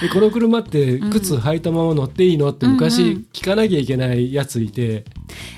[0.01, 3.25] でこの車って靴履いたまま乗っていいのってうんう昔ん。
[3.31, 5.05] 聞かなきゃいけないやついて、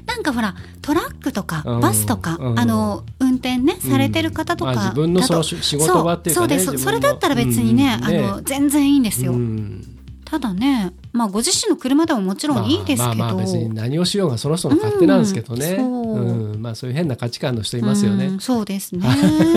[0.06, 1.80] なんかほらトラックとかうん。
[1.80, 2.60] バスとか、うん。
[2.60, 6.84] あの運転ねされてる方とかまあ自分のその仕事場っていうかねそうそうです。
[6.84, 7.02] 自分の。
[7.02, 8.08] それだったら別にね,、うん。
[8.12, 9.95] ねあの全然いいんですよ、うん
[10.26, 16.16] ただねまあご自身の車でももちろんいいですけど、まあ、まあまあ別に何をしようがその人の勝手なんですけどね、うんそう。
[16.16, 18.26] うんまあ、そういう変な価値観の人いますよね。
[18.26, 19.08] うんそうですね。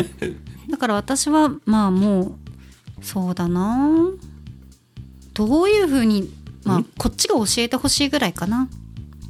[0.70, 2.33] だから私はまあもう
[3.00, 3.88] そうだな。
[5.35, 6.28] どういうふうに
[6.64, 6.85] まあん？
[6.98, 8.68] こっちが教えてほしいぐらいかな。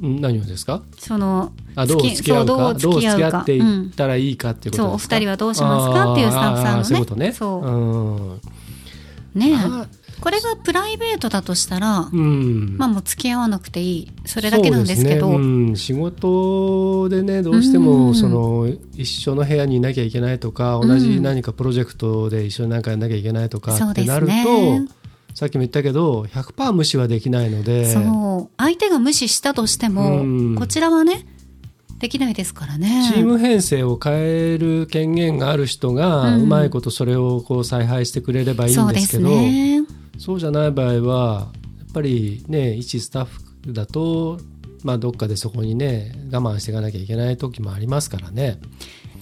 [0.01, 0.81] うん何をですか？
[0.97, 2.73] そのあどう付き合うか？
[2.73, 3.39] どう付き合か？
[3.41, 6.11] っていったらいいかっていうことですか、そうお二人はどうしますか？
[6.13, 6.83] っていうスタッフさんのね。
[6.83, 7.31] そういうことね。
[7.31, 7.67] そう。
[7.67, 9.39] うん。
[9.39, 9.87] ねあ
[10.21, 12.75] これがプライベートだとしたら、うん。
[12.77, 14.11] まあもう付き合わなくていい。
[14.25, 15.27] それだけなんですけど。
[15.31, 15.47] そうですね。
[15.47, 17.83] うん、仕事でねどうしてうん。
[17.83, 20.87] もその一緒の部屋にいなきゃいけないとかうん。
[20.87, 24.87] 同じ何かプロジェクトで一緒に何かやんなきゃいけないとかそうですってなると、ね
[25.35, 27.85] さっきも言ったけど100%無視はできないので。
[27.85, 28.55] そう。
[28.57, 30.55] 相手が無視したとしても、うん。
[30.55, 31.25] こちらはね
[31.99, 39.83] できないですからねチーム編成を変える権限がある人がうんうまいことそれをこう采配してくれればいいんそうですですけど、ね
[40.19, 44.39] そうじゃない場合はやっぱりね一スタッフだと、
[44.83, 48.59] まあ、どっかでそこにね我慢していかなきゃいけない時もありますからね。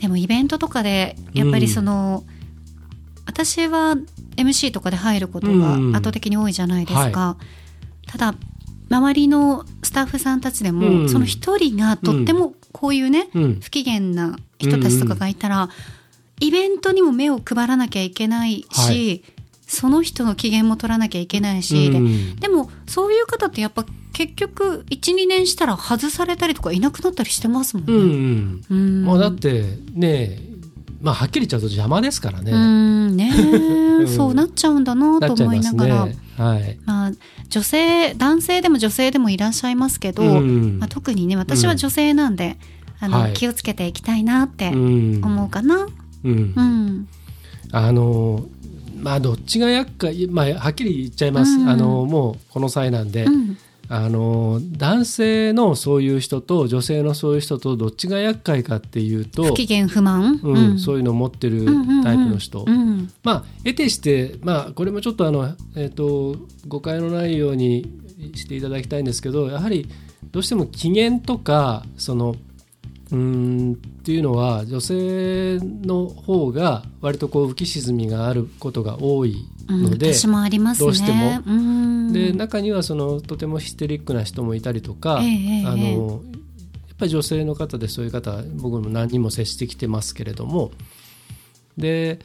[0.01, 2.23] でもイベントとかでやっぱりその、
[3.25, 3.95] 私は
[4.35, 7.37] MC とかで入ることがうん圧倒的に多いじゃないですか、
[8.05, 8.35] ただ
[8.89, 11.09] 周りのスタッフさんたちでも、うん。
[11.09, 13.59] その一人がとってもこういうね、うん。
[13.59, 15.69] 不機嫌な人たちとかがいたら、
[16.39, 19.33] イベントにも目を配らなきゃいけないし、は
[19.67, 22.35] その人の機嫌も取らなきゃいけないし、でうん。
[22.37, 27.93] でもそういう方ってやっぱ結局12年したら外されたりとかいなくなったりしてますもんね。
[27.93, 28.77] うんうん。
[28.77, 29.05] うん。
[29.05, 30.39] まあ、だってね
[31.01, 32.51] まあはっきり言っちゃうと邪魔ですからね。
[32.51, 34.07] うんねえ、 ん。
[34.07, 36.17] そうなっちゃうんだなと思いながら、ね。
[36.37, 36.77] はい。
[36.85, 37.11] まあ、
[37.49, 40.79] 女性男性でも女性でもいらっしゃいますけど、うん。
[40.79, 42.57] まあ、特にね私は女性なんで、
[42.99, 43.33] あのはい。
[43.33, 45.21] 気をつけていきたいなってうん。
[45.23, 45.87] 思うかな。
[46.23, 46.53] うん。
[46.55, 47.07] うん。
[47.71, 48.45] あの
[48.99, 51.69] まあどっちが厄介まあはっきり言っちゃいます、うん。
[51.69, 53.57] あのもうこの際なんで、うん。
[53.89, 61.65] あの男性のそういう人と女性のそういう人とどっちが厄介かっていうと不機嫌不満、うんそういうのを持ってる
[62.03, 62.81] タイプの人、うん。
[62.81, 66.35] うんまあ得てして、まあ、これもちょっとあの、えー、と
[66.67, 67.89] 誤解のないように
[68.35, 69.87] していただきたいんですけどやはり
[70.31, 72.35] どうしても機嫌とかその
[73.11, 80.85] うーんっていうのは女性の方が割とこう浮き沈みがあることが多いうんので、私もありますね。
[80.85, 86.21] どうしてもうんで中にはそのとてもヒステリックな人もいたりとか、ええええあの
[86.87, 90.71] やっぱり女性の方でそういう方僕も何人も接してきてますけれども
[91.77, 92.19] で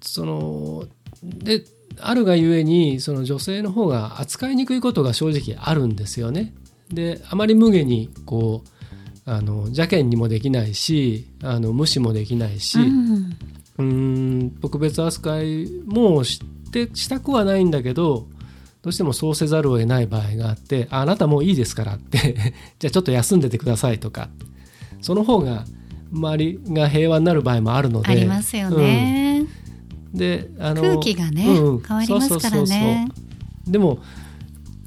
[0.00, 0.86] その
[1.22, 1.64] で
[2.00, 6.54] あるがゆえにその女性の方が扱いにくいことが正直あるんですよね。
[6.92, 8.68] であまり無下にこう
[9.28, 12.78] あの邪険にもできないしあの無視もできないし、
[13.78, 14.46] うん。
[14.46, 16.40] ん特別扱いもし
[16.72, 18.26] てしたくはないんだけど
[18.82, 24.30] どうしてもそうせざるを得ない場合があってああなたもういいですからって じゃあちょっと休んでてくださいとか
[25.02, 25.64] その方が
[26.10, 29.46] 周りが平和になる場合もあるのでありますよね、
[30.12, 33.08] うん、であの空気がね、うん、変わりますからね。
[33.66, 33.98] でも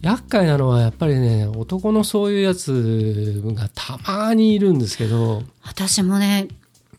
[0.02, 6.48] 厄介なのはやっぱりね男のそういうやつがたまにいるんですけど私もね、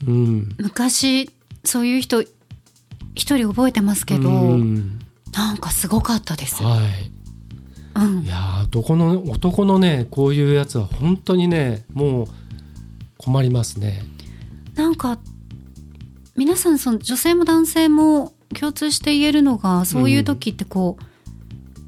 [0.06, 1.30] うん、昔
[1.64, 2.22] そういう人
[3.14, 4.98] 一人覚えてますけど、うん、
[5.32, 6.62] なんかすごかったです。
[6.62, 7.12] はい。
[7.94, 12.26] うん、いや男の男のねこういうやつは本当にねもう
[13.18, 14.02] 困りますね。
[14.74, 15.18] なんか
[16.36, 21.11] 皆さんその女性も男性も共通して言えるのがそういう時ってこう、うん、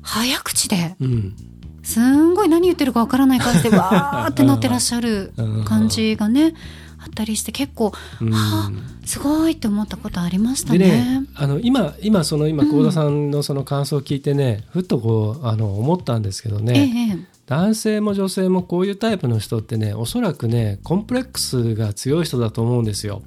[0.05, 1.37] 早口で、うん、
[1.83, 5.33] すんごい何言ってるかわからない感じで わーってなってらっしゃる
[5.65, 6.55] 感じがね
[6.99, 8.73] あったりして結構、うん、はあ
[9.07, 10.79] すごいって思ったことありましたね。
[10.79, 23.23] ねあの今今その今幸田さんのその感想を聞いてね、うん、ふっとこうあの思ったんですけどね、ええ、男性も女性もこういうタイプの人ってねおそらくねコンプレックスが強い人だと思うんですよ。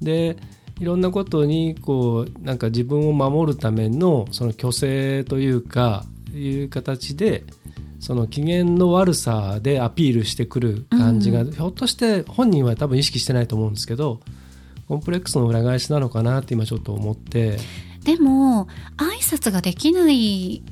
[0.00, 0.36] で
[0.80, 6.04] いろんなことにこうなんか自分を守るためのその虚勢というか
[6.38, 7.44] いう形で
[8.00, 14.20] その機嫌の悪さでアピールしてくる感じが、うん、ひょっとして本人は多分意識してないと思うんですけど
[14.88, 17.58] コンプレックスの裏返しなのかなって今ちょっと思って。
[18.04, 18.66] でも
[18.96, 20.62] 挨拶ができない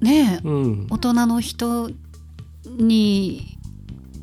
[0.00, 1.90] ね、うん、大人の人
[2.66, 3.58] に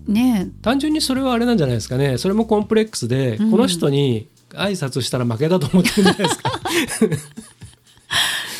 [0.07, 0.49] ね。
[0.61, 2.17] 単純にそれはあれなんじゃないですかね。
[2.17, 6.51] それもコンプレックスで、うん、この人に挨拶したら負けだと思ってるんじゃないですか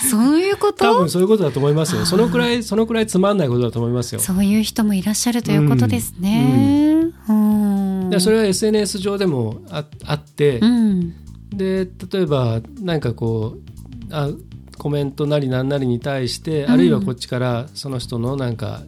[0.09, 0.85] そういうこと？
[0.85, 2.05] 多分そういうことだと思いますよ。
[2.05, 4.19] そのくらいそのくらいつまんないことだと思いますよ。
[4.19, 11.13] そういう人もいらっしゃるということですね、うん、うん、それは SNS 上でもああって、うん、
[11.49, 14.29] で例えば何かこうあ
[14.77, 18.81] コメントなり何なりに対して、あるいはこっちからその人のなんか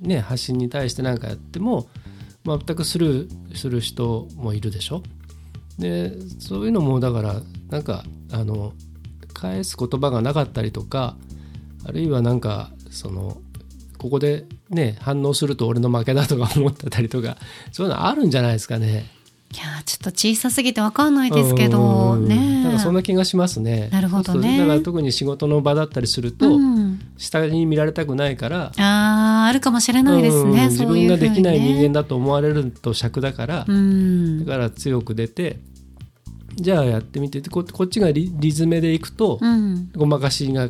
[0.00, 1.88] ね、発信に対して何かやっても
[2.44, 5.02] 全くスルーする人もいるでしょ。
[5.78, 8.74] でそういうのもだからなんかあの
[9.34, 11.16] 返す言葉がなかったりとか
[11.86, 13.36] あるいはなんかその
[13.98, 17.36] ここでね反応すると俺の負けだとか思ってたりとか
[17.72, 19.12] そういうのあるんじゃないですかね。
[19.52, 23.88] いやちょっと小さすぎて分かんないですけどねなんかそんな気がしますね。
[23.92, 24.58] なるほどね。
[24.58, 35.60] だから特に仕事の場だったりすると、うん、下に見られたくないからああるかもしれないですね、自分ができない人間だと思われると尺だから、うん、だから強く出て
[36.54, 40.68] じゃあやってみてここっちがリリズムでいくと、うん、ごまかしが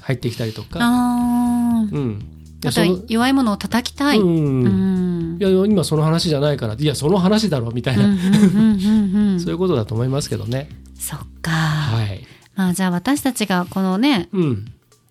[0.00, 0.78] 入ってきたりとか。
[0.80, 2.24] あうん、
[2.64, 4.18] あとは弱いものを叩きたい。
[4.18, 8.04] うん、いや今その話じゃないからいやその話だろみたいな。
[9.38, 10.68] そういうことだと思いますけどね。
[10.98, 14.64] そっか、はい、まあじゃあ私たちがこのね、うん、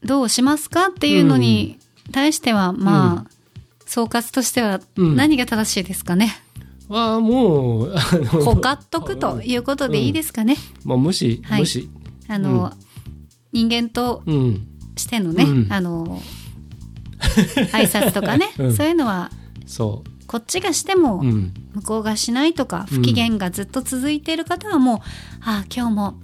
[0.04, 1.78] どうしますかっていうのに
[2.12, 3.32] 対しては、まあ、
[3.86, 6.42] 総括としては何が正しいですかね。
[6.89, 7.98] はもう
[8.43, 10.56] ほかっとくということでいいですかね。
[10.84, 11.89] うん、もう無視、はい、無視。
[12.28, 12.72] あの、うん、
[13.52, 14.24] 人間と
[14.96, 16.22] してのね、うん、あの
[17.19, 19.32] 挨拶とかね、 そういうのは
[19.65, 20.10] そう。
[20.26, 21.52] こっちがしても向
[21.86, 24.98] こうがしないとか、不機嫌がずっと続いている方はもう、
[25.41, 26.19] ああ今日も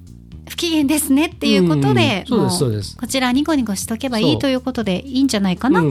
[0.50, 2.44] 不機嫌ですねっていうことで、うん。
[2.44, 2.98] うん、そうです。
[2.98, 5.82] こちらニコニコしとけばいいということでいいんじゃないかな？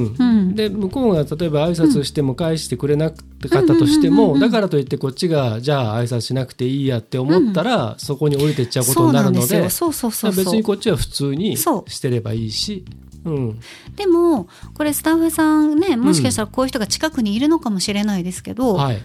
[0.54, 12.84] で向こうが例えば挨拶しても返してくれなかったとしても、だからといってこっちがじゃあ挨拶しなくていいやって思ったら、そこに降りてっちゃうことになるのでそうそうそう別にこっちは普通にしてればいいし。
[13.24, 13.30] う。
[13.30, 13.60] ん、
[13.96, 19.02] でもこれスタッフさんねもしかしたらこういう人が近くにいるのかもしれないですけど、はい、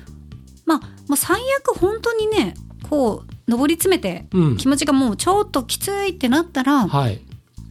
[0.66, 2.54] まあもう最悪本当にね
[2.90, 4.26] こう上り詰めて、
[4.58, 7.20] 気持ちがもうちょっときついってなったら、はい、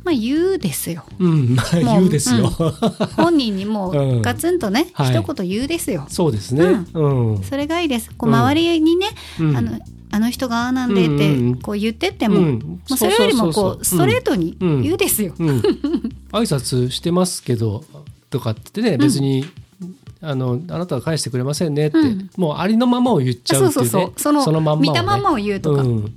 [0.05, 1.05] まあ言うですよ。
[1.19, 2.53] うん、まあ言うですよ。
[2.59, 2.71] うん、
[3.17, 6.07] 本人にもうガツンとね、うん、一言言うですよ。
[6.09, 6.85] そうですね。
[6.93, 7.43] うん。
[7.43, 8.11] それがいいです。
[8.17, 9.09] こう周りにね、
[9.39, 9.81] あの
[10.11, 15.35] あの人がああなんでってこう言ってっても、うん、まあそれよりもこうストレートに言うですよ。
[15.39, 15.81] 挨
[16.33, 17.85] 拶してますけど
[18.29, 19.47] とかってね別に
[20.25, 26.15] あのあなたは返してくれませんねって、うん、もうありのままを言っちゃうっていう、ね、そうそうそのそのまんま、ね、見たままを言うとか、うん、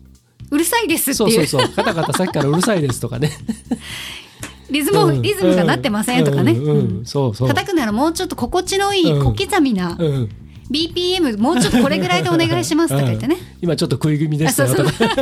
[0.52, 1.48] うるさいですっていう。
[1.48, 1.76] そうそうそう。
[1.76, 3.32] カタカタさっきからうるさいですとかね。
[4.70, 7.06] リズム、うん、リズムがなってませんとかね、うん。
[7.06, 7.48] そうそう。
[7.48, 10.30] 叩くならもうちょっと心地のいい小刻みな、うん。
[10.72, 15.08] BPM もうちょっとこれぐらいでお願いしますとか言ってね、 今ちょっと食い気味ですよとかそう。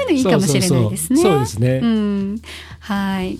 [0.00, 1.20] いうのいいかもしれないですね。
[1.20, 1.80] そうですね。
[1.82, 2.40] うん、
[2.80, 3.38] はい。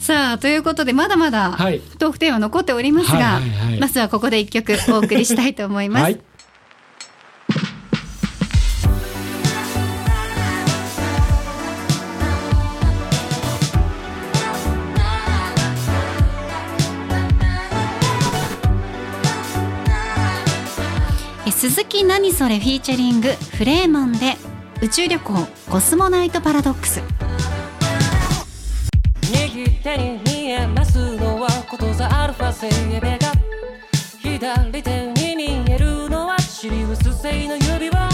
[0.00, 1.52] さあということでまだまだ
[1.98, 3.38] トークテーマ残っておりますが、
[3.78, 6.02] まずはここで一曲お送りしたいと思います。
[6.02, 6.20] はい。
[21.90, 24.36] 木何それフィーチャリングフレーマンで
[24.80, 25.34] 宇宙旅行
[25.68, 27.02] コスモナイトパラドックス。
[27.02, 27.19] 右
[29.82, 33.32] 手に見えますのはこと座アルファ星ベガ。
[34.22, 38.08] 左手に見えるのはシリウス製の指輪。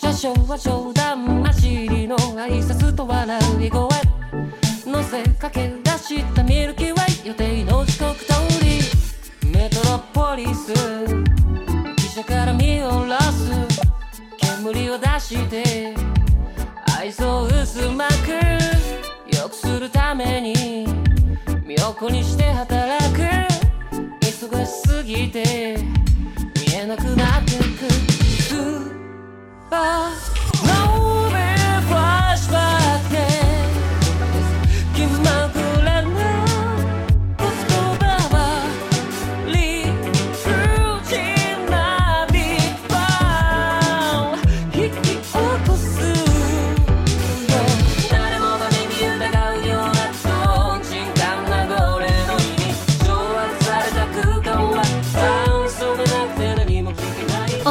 [0.00, 3.88] 車掌は冗談交じりの挨拶と笑い声
[4.86, 8.80] 乗せかけ出したミルキーウェイ予定の時刻通り。
[9.50, 13.50] メトロポリス汽車から見下ろす。
[14.38, 15.94] 煙を出して。
[16.96, 19.09] 愛想薄まく。
[19.40, 20.86] 良くするために
[21.64, 23.20] 身を粉にして働く。
[24.20, 25.78] 忙しすぎて
[26.68, 27.90] 見えなくなってく。
[27.90, 28.92] スー
[29.70, 30.39] パー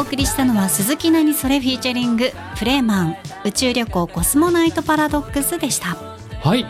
[0.09, 5.95] 送りしたのは鈴木何それフィーチャリングフレーマン宇宙旅行コスモナイトパラドックスでした。
[6.41, 6.65] はい。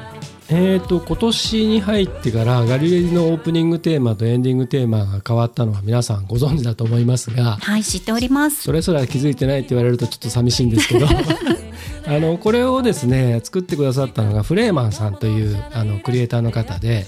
[0.49, 8.63] えー、と今年に入ってからガリレディのオープニングテーマとエンディングテーマが変わったのは皆さんご存知だと思いますがはい知っております。
[8.63, 11.07] それすら気づいてないって言われるとちょっと寂しいんですけど
[12.07, 17.05] あのこれをですね作ってくださったのがフレーマンさんというあのクリエイターの方で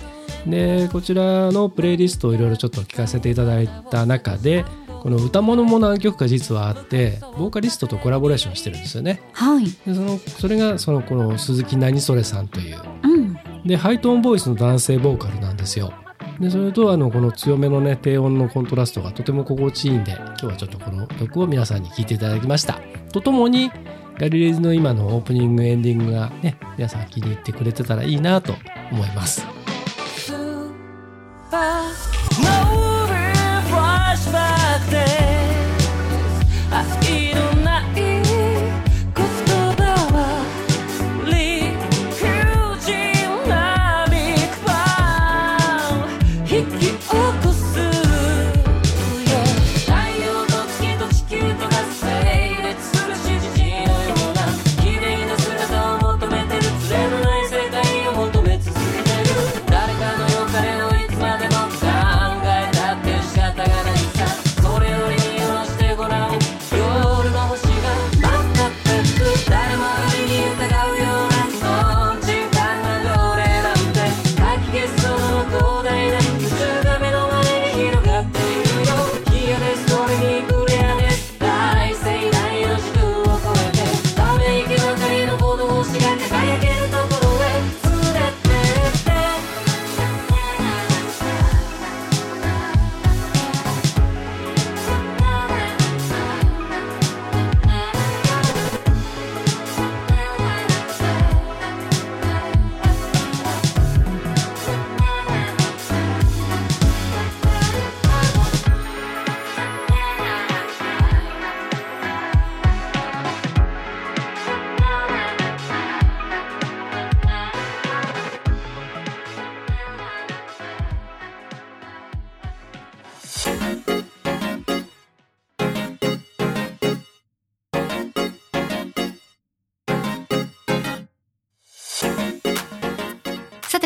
[0.48, 4.64] でこちらのプレイリストをいろいろちょっと聞かせていただいた中で
[5.02, 9.24] この歌物も何曲か実はあってボーカリストとコラボレーションしてるんですよね。
[9.34, 15.92] はいでそのそれがそのこの鈴木何それさんといううんでハイトーンボイスの男性ボーカルなんですよ。
[16.40, 22.80] でそれとあのこの強めのね低音のコントラストがとても心地いいんで今日はちょっとこの曲を皆さんに聴いていただきました。
[23.12, 23.72] とともに
[24.20, 28.54] ガリレーズの今のオープニングエンディングがね皆さん気に入ってくれてたらいいなと
[28.92, 29.61] 思います。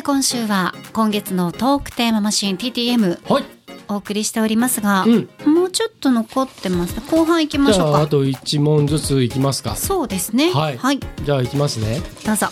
[0.05, 3.43] 今週は今月のトークテーママシン TTM はい、
[3.87, 7.01] お送りしておりますが、うん、もうちょっと残ってます。
[7.09, 7.91] 後半行きましょうか。
[7.93, 9.75] じゃああと1問ずついきますか。
[9.75, 10.51] そうですね。
[10.51, 10.77] はい。
[10.77, 12.03] はい、じゃあいきますね。
[12.23, 12.49] どうぞ。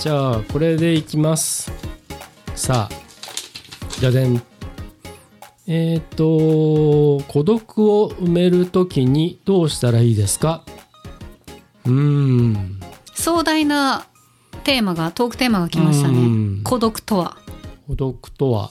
[0.00, 1.70] じゃあこれでいきます。
[2.56, 2.94] さあ。
[4.00, 4.42] じゃでん。
[5.68, 10.64] えっ、と孤独を埋めるときにどうしたらいいですか？
[11.86, 12.80] うーん。
[13.14, 14.06] 壮大な
[14.62, 17.36] テーマがトークテーマが来ましたうんね孤独とは。
[17.86, 18.70] 孤独とは。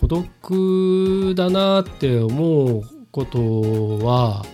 [0.00, 4.44] 孤独だなって思うことは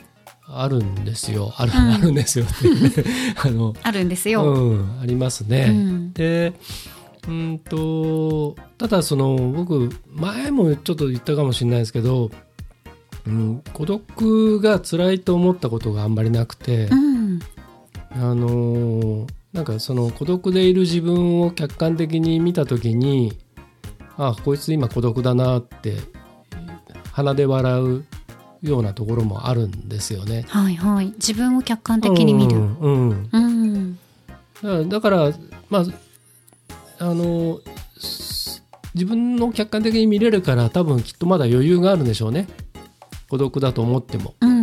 [0.47, 1.55] あるんですよ。
[1.57, 1.95] ある,、うん。
[1.95, 2.93] あるんですよってね。
[3.43, 5.67] あのあるんですよ、うん、ありますね。
[5.71, 6.13] うん。
[6.13, 6.53] で
[7.27, 12.31] うんとただその僕前もちょっと言ったかもしれないですけど、
[13.27, 17.41] うん、孤独が辛いと思ったことがあんまりなくて、うん。
[18.11, 23.39] あのーなんかその孤独でいる自分を客観的に見た時に
[24.17, 25.97] あこいつ今孤独だなって
[27.13, 28.05] 鼻で笑う
[28.63, 30.45] ようなところもあるんですよね。
[30.49, 31.07] はいはい。
[31.13, 32.57] 自分を客観的に見る。
[32.57, 33.99] うんうん
[34.63, 34.89] うん。
[34.89, 35.33] だからだから
[35.71, 35.85] まあ
[36.99, 37.61] あの
[37.97, 42.49] す自分の客観的に見れるから多分きっとまだ余裕があるんでしょうね。
[43.29, 44.35] 孤独だと思っても。
[44.41, 44.58] うん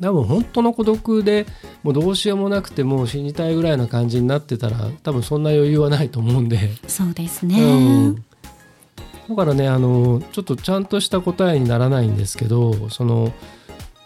[0.00, 1.46] 多分本当の孤独で
[1.82, 8.22] もうどうしようもなくてもう死にたいぐらいな感じになってたら多分そんな余裕はないと思うんで、そうですうねん、だ
[9.36, 13.32] からねあのちょっとちゃんとした答えにならないんですけどその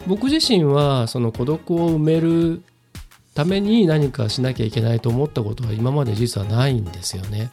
[0.06, 2.62] 僕自身はその孤独を埋める
[3.34, 7.50] ために何かしなきゃいけないと思ったことは今まで実はないんですよね。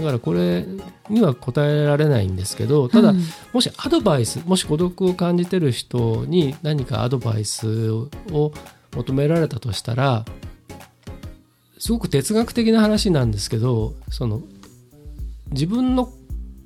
[0.00, 0.64] だからこれ
[1.10, 3.22] には答えられないんですけどただ、うん。
[3.52, 8.10] もしアドバイスもし孤独を感じてる人に何かアドバイスを
[8.94, 10.24] 求められたとしたら
[11.78, 14.42] すごく哲学的な話なんですけどその
[15.50, 16.12] 自分の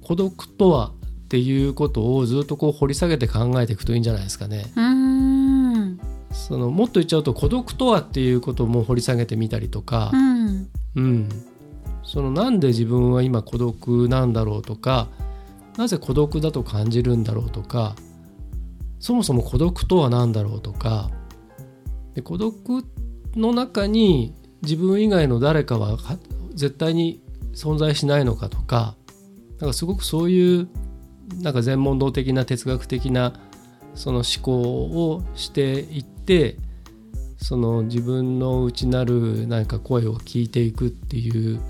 [0.03, 0.93] 孤独とは
[1.25, 4.67] っていうことをずっとこう掘り下げて考えていくといいんじゃないですかね。
[6.33, 10.11] そのもっと言っちゃうと孤独とはっていうことも掘り下げてみたりとか。
[10.13, 10.69] う、ん。
[10.97, 11.29] うん、
[12.05, 15.09] そのなんで自分は今孤独なんだろうとか
[15.77, 17.97] なぜ孤独だと感じるんだろうとか
[19.01, 21.11] そもそも孤独とは何だろうとか
[22.15, 22.85] で孤独
[23.35, 25.99] の中に自分以外の誰かは
[26.55, 27.21] 絶対に
[27.53, 28.97] 存在しないのかとか
[29.59, 30.69] なんかすごくそういう
[31.41, 33.35] なんか全問答的な哲学的な
[33.95, 36.57] その思考をしていって
[37.37, 41.61] その自分の内なる何か声を聞いていくっていう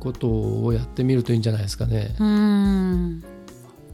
[0.00, 2.14] ことをやってみるといいんじゃないですかね。
[2.18, 3.20] うーん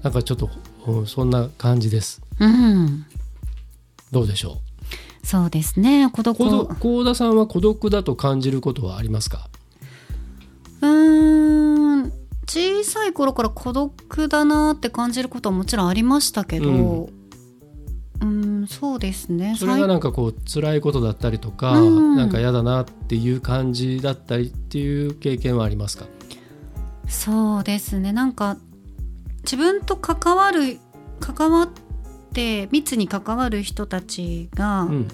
[0.02, 0.50] なんかちょっと、
[0.86, 2.22] うんそんな感じです。
[2.40, 3.06] うん
[4.10, 4.58] どうでしょ
[5.22, 6.38] そうですね孤独う。
[6.38, 9.48] こう幸田さんは孤独だと感じることはありますか？
[10.80, 12.12] うーん
[12.46, 16.72] 小さい頃から孤独だなって感じることはもちろんありましたけどう
[17.08, 17.21] ん
[18.66, 19.56] そうですね。
[19.58, 22.16] それがなんかこう辛いことだったりとか、うん。
[22.16, 26.06] なんか嫌だなっていう感じだったりっていう経験はありますか？
[27.08, 28.12] そうですね。
[28.12, 28.56] なんか
[29.44, 30.78] 自分と関わる
[31.20, 31.68] 関わっ
[32.32, 35.08] て密に関わる人たちが、うん、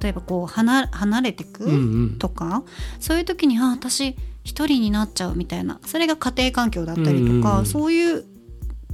[0.00, 2.18] 例えばこう離離れてく、うん、うん。
[2.18, 2.62] とか
[3.00, 5.80] そういう時にあ私一人になっちゃうみたいな。
[5.84, 7.66] それが家庭環境だったりとか、うんうん。
[7.66, 8.24] そういう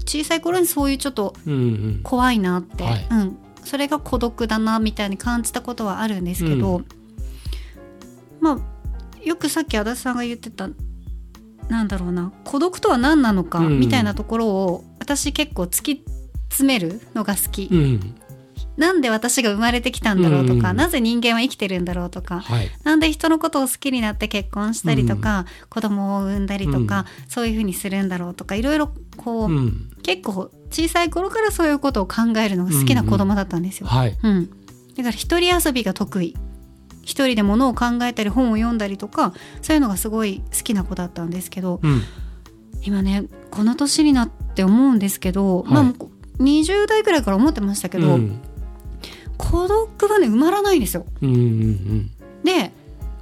[0.05, 2.01] 小さい頃にそういうちょっとうん、うん。
[2.03, 3.07] 怖いなって、はい。
[3.11, 6.85] うん、それが孤独だなみたいに感じたことはあるんですけど、う
[8.41, 10.69] まあよくさっき足立さんが言ってた
[11.69, 13.81] なんだろうな孤独とは何なのかうん。
[13.81, 16.05] みたいなところを私結構突き
[16.49, 18.14] 詰めるのが好き、うん、
[18.77, 22.70] なんで私が生まれてきたんだろうとか、うんなぜ人間は生きてるんだろうとかはい。
[22.85, 33.87] なんで人のことを好きになって結婚したりとか、子供を産んだりとか、そういうふうにするんだろうとかいろいろこう、うん、結構小さい頃からそういうことを考えるのが好きな子供だったんですよ。
[33.87, 36.37] だから一人遊びが得意。
[37.03, 42.03] 一人で物を考えたり本を読んだりとかそういうのがすごい好きな子だったんですけどうん、
[42.83, 45.72] 今ねこの年になって思うんですけど、はい。
[45.72, 45.85] まあ
[46.39, 48.41] 20代くらいから思ってましたけど、うん、
[49.37, 51.07] 孤独はね埋まらないんですよ。
[51.22, 52.11] うん、うん、
[52.45, 52.72] で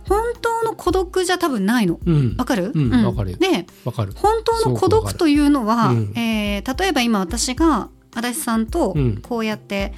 [0.09, 1.99] 本当の孤独じゃ多分ないの。
[2.05, 3.37] うん、うんわ、かる、うんわかるよ。
[3.39, 4.13] でわかる。
[4.15, 6.21] 本当の孤独というのは、すごくわかる。
[6.21, 9.17] えー例えば今私が足立さんとうん。
[9.23, 9.93] こうやって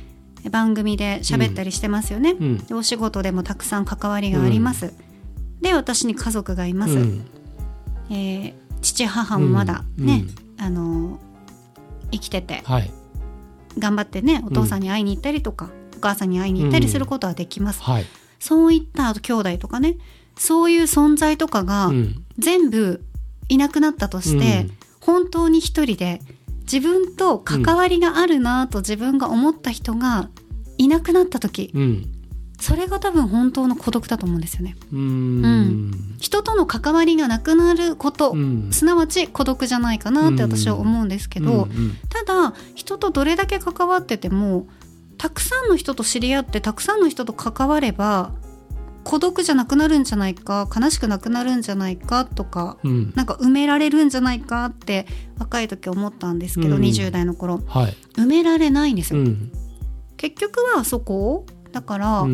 [0.51, 2.33] 番組で喋ったりしてますよね。
[2.33, 4.95] うん、でお仕事でもたくさん関わりがあります。
[5.61, 6.95] で私に家族がいます。
[6.95, 7.27] うん、
[8.11, 10.07] えー父母もまだうん。
[10.07, 10.25] ね、
[10.59, 11.27] あのー
[12.13, 12.63] 生きてて。
[12.65, 12.91] はい、
[13.79, 17.83] 頑張ってねお父さんに会いに行ったりとか、お母さんに会いに行ったりすることはできます。
[17.83, 18.07] はい、
[18.39, 19.97] そういったあと兄弟とかね
[20.37, 23.03] そういう存在とかがうん、全部
[23.49, 24.73] いなくなったとして、うん。
[25.01, 26.21] 本当に一人で
[26.63, 30.29] 自分と関わりがあるなと自分が思った人が
[30.79, 32.13] いなくなった時、うん、
[32.61, 34.77] それが多分本当の孤独だと思うんですよね。
[34.93, 41.97] うーん、人との関わりがなくなること、うん、すなわち孤独じゃないかなって私は思うんですけど、うんうん。
[42.09, 44.67] ただ人とどれだけ関わってても
[45.19, 48.33] たくさんの人と知り合ってたくさんの人と関われば
[49.07, 55.07] 孤独じゃなくなるんじゃないか悲しくなくなるんじゃないかとかうん、なんか埋められるんじゃないかって
[55.39, 56.83] 若い時思ったんですけど、うん。
[56.83, 57.63] 20代の頃。
[57.69, 59.53] はい、埋められないんですよ、うん、
[60.17, 62.31] 結局はそこだから、うう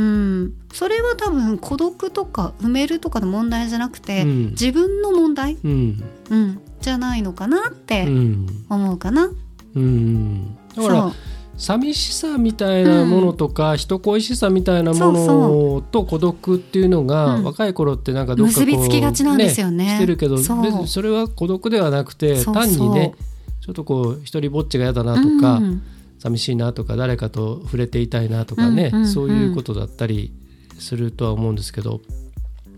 [0.00, 4.50] んん、それは多分孤独とか埋めるとかの問題じゃなくて、うん。
[4.50, 9.28] 自分の問題、うん、うん、じゃないのかなってうん、思うかな。
[9.74, 11.12] うん、だからそう
[11.56, 17.44] 寂しさみたいなものとか、人恋しさみたいなものと孤独っていうのが、うん。
[17.44, 19.96] 若い頃ってなんかどっかこう結びつきがちなんですよね。
[19.96, 20.62] してるけどそう。
[20.62, 23.14] 別にそれは孤独ではなくて単にね
[23.62, 25.82] ちょっとこう一人ぼっちが嫌だなとか、うん。
[26.18, 29.08] 寂しいなとか誰かと触れていたいなとかね、うんうんうん。
[29.08, 30.32] そういうことだったり
[30.78, 32.00] するとは思うんですけど。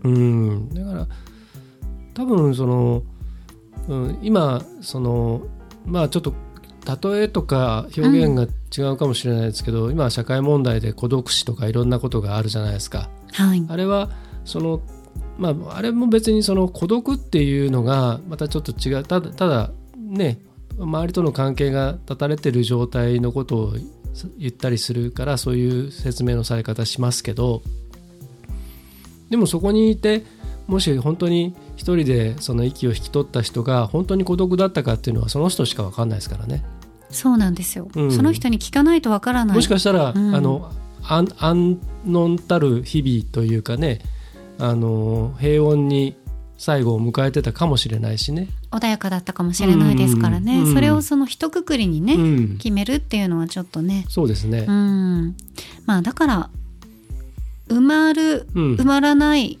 [0.03, 0.73] うん。
[0.73, 1.07] だから
[2.13, 3.03] 多分その、
[3.89, 5.41] うん、今その
[5.85, 6.33] まあちょっと
[7.01, 13.09] 例えとか表現が違うかもしれないですけど、今は社会問題で孤独死とかいろんなことがあるじゃないですか。
[13.33, 14.09] はいあれは
[14.45, 14.81] その
[15.37, 20.39] まああれも別にその孤独っていうのがまたちょっと違うただただね
[20.77, 23.73] 周りとの関係が断たれてる状態のことを
[24.37, 27.61] 言ったりするからそういう説明のされ方しますけど
[29.29, 30.23] でもそこにいて
[30.67, 36.63] もし本当に一人でその息を引き取った人が本当に孤独だったかっていうのはその人しか分かんないですからね。
[37.09, 38.11] そうなんですよ、うん。
[38.11, 39.55] その人に聞かないとわからない。
[39.55, 40.35] もしかしたら、うん。
[40.35, 43.99] あの安安穏たる日々というかね
[44.59, 46.15] あの平穏に
[46.57, 48.49] 最後を迎えてたかもしれないしね。
[48.71, 50.73] 穏やかだったかもしれないですからね、うん。
[50.73, 54.05] それをその一括りにね、うん、決めるっていうのはちょっとね。
[54.09, 54.65] そうですね。
[54.67, 54.71] う。
[54.71, 55.37] ん。
[55.85, 56.49] まあだから
[57.69, 58.75] 埋まるうん。
[58.75, 59.57] 埋まらないっ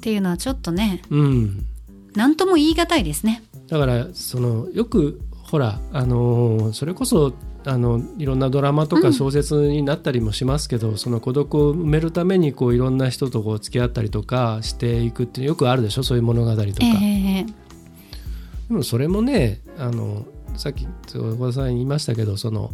[0.00, 1.66] ていうのはちょっとねうん、
[2.14, 3.42] 何とも言い難いですね。
[3.68, 5.20] だからそのよく
[5.50, 7.32] ほらあのーそれこそ
[7.64, 16.64] あのいろんなドラマとか小説になったりもしますけど、その孤独を埋めるためにこういろんな人とこう付き合ったりとかしていくってよくあるでしょそういう物語とか。
[16.70, 17.46] ええ
[18.68, 20.24] でもそれもねあの
[20.56, 22.70] さっき小田さん言いましたけどその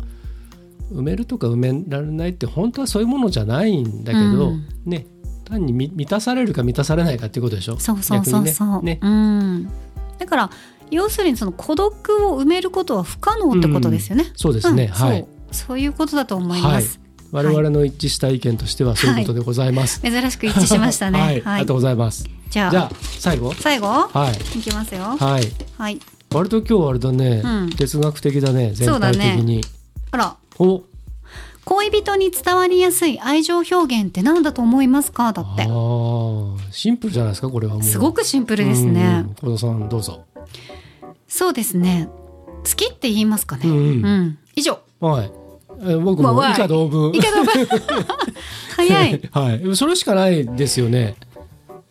[0.93, 4.66] 埋めるとか埋められないって本当はそういうものじゃないんだけど、うん。
[4.85, 5.07] ね
[5.45, 7.79] 単に満満たされるか満たされないかっていうことでしょ？
[7.79, 8.95] そうそうそうそう、ね。
[8.95, 9.01] ね。
[9.03, 9.70] うん。
[10.18, 10.51] だから
[10.93, 14.90] 要するにその孤独を埋めることは不可能ってことですよね、そうですね、うん。
[14.93, 15.26] はい。
[15.51, 15.78] そう。
[15.80, 20.01] いうことだと思います、我々の一致した意見としてはそういうことでございます。
[20.01, 21.18] 珍しく一致しましたね。
[21.18, 22.28] はい、ありがとうございます。
[22.51, 22.90] じゃあ。
[23.18, 23.55] 最後。
[23.55, 23.86] 最後？
[23.86, 24.59] はい。
[24.59, 25.16] いきますよ。
[25.16, 25.45] はい。
[25.78, 25.99] はい。
[26.34, 27.70] 割と今日あれだね、うん。
[27.70, 28.72] 哲学的だね。
[28.74, 29.18] 全そうだね。
[29.18, 29.64] 体的に。
[30.11, 30.36] あら。
[30.59, 30.82] お。
[31.64, 35.32] 恋人に伝わりやすい愛情表現って何だと思いますか？
[35.32, 35.62] だって。
[35.62, 36.59] あー。
[36.70, 37.49] シンプルじゃないですか？
[37.49, 37.82] これはもう。
[37.82, 39.24] すごくシンプルですね。
[39.43, 39.51] うん。
[39.51, 40.24] 小田さんどうぞ。
[41.33, 42.11] そうですね
[42.47, 45.33] 好きって言いますかねうんうん以上はい。
[45.85, 47.11] え僕も以下同文。
[47.12, 47.45] いかどう
[48.76, 49.76] 早いはい。
[49.76, 51.16] それしかないですよね。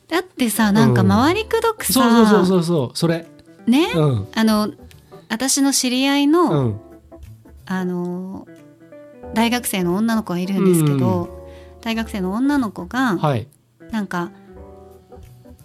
[0.08, 2.98] だってさなんか回りくどくさ、そうそうそうそうそう。
[2.98, 3.28] それ。
[3.66, 4.28] ね、うん。
[4.34, 4.72] あの
[5.28, 6.80] 私の知り合いの、うん。
[7.66, 8.48] あの
[9.34, 11.50] 大学生の女の子がいるんですけど、
[11.82, 13.48] 大学生の女の子が、はい。
[13.92, 14.32] なんか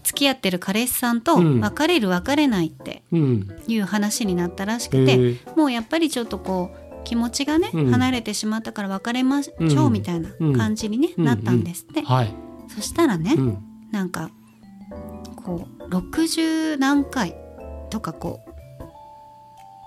[0.07, 1.61] 付き合ってる彼氏さんとうん。
[1.61, 3.49] 別れる別れないってうん。
[3.67, 7.91] いう話になったらしえくて、ーもうやっぱりちょっとこう気持ちがね、うん。
[7.91, 11.25] 離れてしまったから別れましょううんみたいな感じに、ねうん。
[11.25, 12.33] なったんですって、はい。
[12.69, 13.59] そしたらね、うん。
[13.91, 14.31] なんか
[15.45, 17.37] こう60何回
[17.91, 18.53] とかこう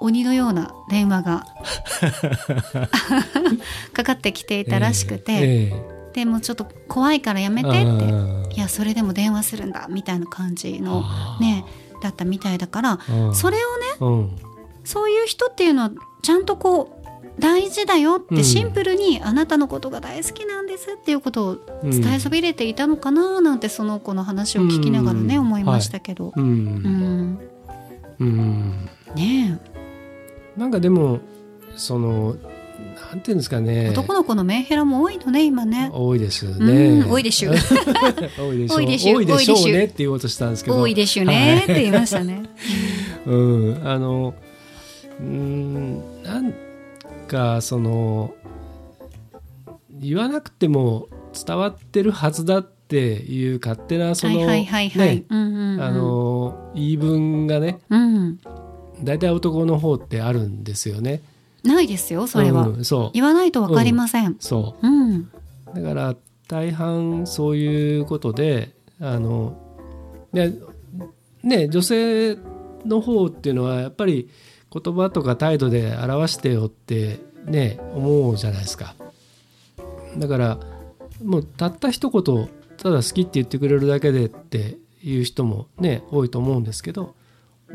[0.01, 1.45] 鬼のような電話が
[3.93, 5.39] かかってきていたらしくて、え
[5.73, 7.81] えでもうちょっと怖いからやめてあって。
[7.81, 11.03] ーいやそれでも電話するんだみたいな感じの
[11.39, 11.65] ね
[12.01, 13.35] だったみたいだからうん。
[13.35, 13.65] それをね
[13.99, 14.37] うん。
[14.83, 15.91] そういう人っていうのは
[16.23, 18.37] ちゃんとこう大事だよっうん。
[18.37, 25.41] てシンプルにあなたのことが大好きなんですっていうことをうん伝えそびれていたのかななんてその子の話を聞きながらねうん。
[25.41, 26.41] 思いましたけど、う。
[26.41, 26.65] うん。
[26.65, 27.39] ん、
[28.19, 28.89] うん。
[29.15, 29.59] ね
[30.57, 31.19] なんかでも
[31.77, 32.35] その
[33.11, 33.89] なんていうんですかえね。
[33.89, 35.89] 男の子のメンヘラも多いのね今ね。
[35.91, 36.99] 多いですようね。
[36.99, 40.79] ん 多いでしょ多いでしょ多いでしょ多いでしょ多いでしょうねって言おうとしたんですけど。
[40.79, 42.43] 多いでしょねって言いましたね。
[43.25, 44.33] うん、あの、
[45.19, 46.53] うん、なん
[47.27, 48.33] かその
[49.91, 51.07] 言わなくても
[51.45, 54.33] 伝わってるはずだっていう勝手なその
[56.73, 58.39] 言い分がねうん、
[59.03, 61.21] 大体男の方ってあるんですよね。
[61.63, 63.11] ないですよそれは、うんそう。
[63.13, 64.37] 言わないとわかりません。
[64.39, 64.87] そう。
[64.87, 65.29] ん、う
[65.75, 66.15] だから
[66.47, 69.57] 大半そういうことであの
[70.33, 70.53] で
[71.43, 72.37] ね女性
[72.85, 74.29] の方っていうのはやっぱり
[74.71, 78.95] 言葉とか態度で表してよってね思うじゃないですか。
[80.17, 80.59] だから
[81.23, 87.15] もうたった一言ただ好きって言ってくれるだけでっていう人もね多いと思うんですけど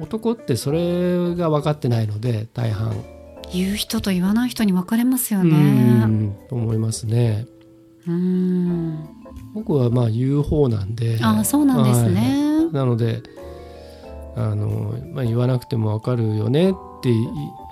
[0.01, 3.05] 男ってそれが分かってないので大半
[3.53, 5.51] 言う人と言わない人に分かれますようね。
[6.07, 7.47] んと思いますね。
[8.07, 9.09] うん、
[9.55, 11.19] 僕はまあ言う方なんで。
[11.23, 12.13] ああそうなんですはい。
[12.15, 12.69] ね。
[12.73, 13.23] なので
[14.37, 17.11] あの、まあ、言わなくても分かるよねって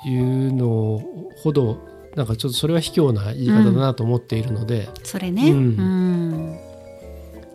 [0.09, 1.03] いうの
[1.43, 1.79] ほど
[2.14, 5.51] なんかちょっとそれは卑怯な言い方だなと思っているので、それね。
[5.51, 6.31] ううん。
[6.53, 6.59] ん、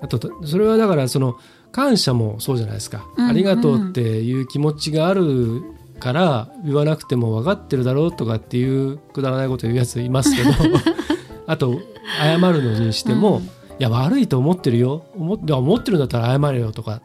[0.02, 1.36] あとそれはだからその
[1.72, 3.28] 感謝もそうじゃないですか、うん。
[3.28, 5.62] ありがとうっていう気持ちがある
[6.00, 10.52] から言わなくても分かってるだろうとかっていうくだらないこと言うやついますけど
[11.48, 11.80] あと
[12.22, 13.44] 謝るのにしても、うん。
[13.44, 13.48] い
[13.80, 15.06] や悪いと思ってるよ。
[15.16, 15.36] 思
[15.76, 17.02] ってるんだったら謝れよとか。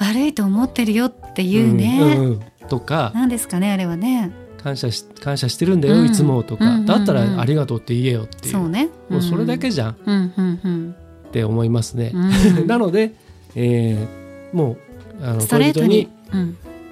[0.00, 2.40] 悪いと思ってるよっていうね、うんうんうん。
[2.68, 4.32] とかなんですかねあれはね。
[4.62, 6.06] 感謝し感謝してるんだよ、うん。
[6.06, 8.52] いつもとか、だったらありがとうって言えよっていう。
[8.52, 8.88] そうね。
[9.08, 9.90] もうそれだけじゃん。
[9.92, 10.94] っうんうんうん。
[11.32, 12.10] て思いますね。
[12.12, 12.66] うん。
[12.66, 13.14] なので、
[13.54, 14.76] えーも
[15.20, 16.08] うあのストレートに。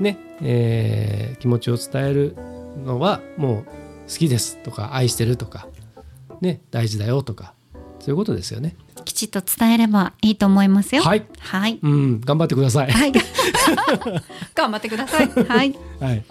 [0.00, 2.36] ね、えー気持ちを伝える
[2.86, 3.64] のはもう
[4.10, 5.66] 好きですとか愛してるとか、
[6.40, 7.52] ね、大事だよとか
[7.98, 8.76] そういうことですよね。
[9.04, 11.02] きちっと伝えればいいと思いますよ。
[11.02, 11.78] はい、はい。
[11.82, 12.90] うん、頑張ってください。
[12.90, 13.12] はい。
[14.54, 15.28] 頑張ってください。
[15.28, 15.74] はい。
[16.00, 16.24] はい、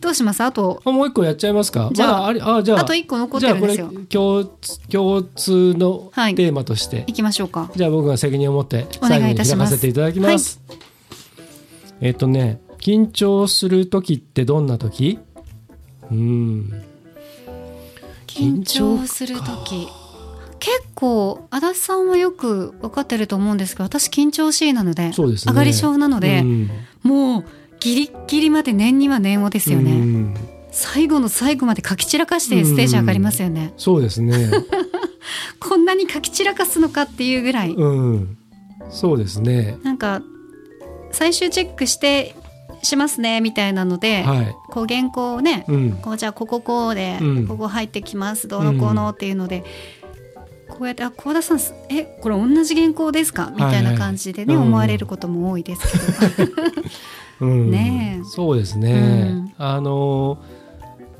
[0.00, 0.40] どうします？
[0.42, 0.82] あと。
[0.84, 1.90] あもう一個やっちゃいますか？
[1.92, 3.92] じゃあありあじゃああと一個残ってるんですよ。
[4.08, 6.34] 共通共通のはい。
[6.34, 7.70] テーマとして、行きましょうか。
[7.76, 10.60] じゃあ僕が責任を持って最後に開かせていただきます。
[12.00, 15.18] えっ、とね緊張する時ってどんな時？
[16.10, 16.82] うん。
[18.26, 19.88] 緊張する時。
[20.58, 25.12] 結構足立さんはよく分かってると思うんですけど私緊張しいなのでね。
[25.16, 26.70] 上がり症なので、うん。
[27.02, 27.44] もう
[27.80, 30.34] ギリッギリまで念には念をですよね、うん。
[30.70, 34.50] 最後の最後まで書き散らかしてステージ上がりますよね、そうですね。
[35.58, 38.36] こんなに書き散らかすのかっていうぐらい、うん、
[38.90, 39.78] そうですね。
[39.82, 40.22] なんか
[41.10, 42.34] 最終チェックして
[42.82, 44.56] しますねみたいなので、はい。
[44.68, 45.92] こう原稿をね、うん。
[45.92, 49.64] こうじゃあこここうで、うんここ入ってきますどうのこうのっていうので、
[50.68, 56.52] こうやって「あ幸田さんすえこれ同じ原稿ですか?」みたいな感じでね、はいはい思われることも多いですけど、
[57.40, 58.92] うん、 ねえそうですね。
[59.30, 60.38] うんあの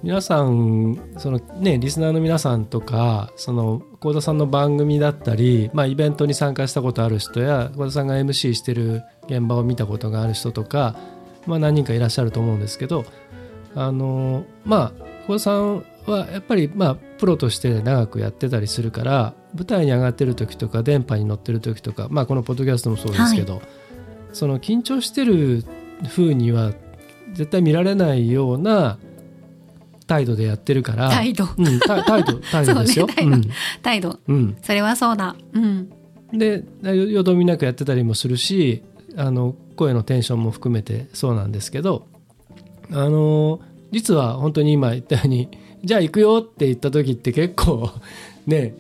[0.03, 10.97] 皆さんそのねリスナーの皆さんとかその幸田さんの番組だったり、まあイベントに参加したことある人や幸田さんが MC してる現場を見たことがある人とか、
[11.47, 13.05] まあ何人かいらっしゃると思うんですけど、
[13.74, 23.62] あのまあ幸田さんはやっぱりまあプロとして長くやってたりするから舞台に上がってる時とか電波に乗ってる時とかまあこのポッドキャストもそうですけど、
[24.32, 25.64] その緊張してる
[26.09, 26.72] 風には
[27.32, 28.99] 絶対見られないような
[30.07, 31.47] 態度でやってるから態度。
[31.57, 33.07] うん、た態度 態度ですよ。
[33.07, 33.49] そうね態度。
[33.82, 34.18] 態度。
[34.26, 34.57] うんうん。
[34.62, 35.36] それはそうだ。
[35.53, 35.88] うん。
[36.32, 38.82] でよよどみなくやってたりもするし
[39.16, 42.07] あの声のテンションも含めてそうなんですけど
[42.93, 43.61] あの
[43.93, 45.49] 実は本当に今言ったように
[45.83, 47.91] 「じゃあ行くよ」って言った時って結構
[48.47, 48.74] ね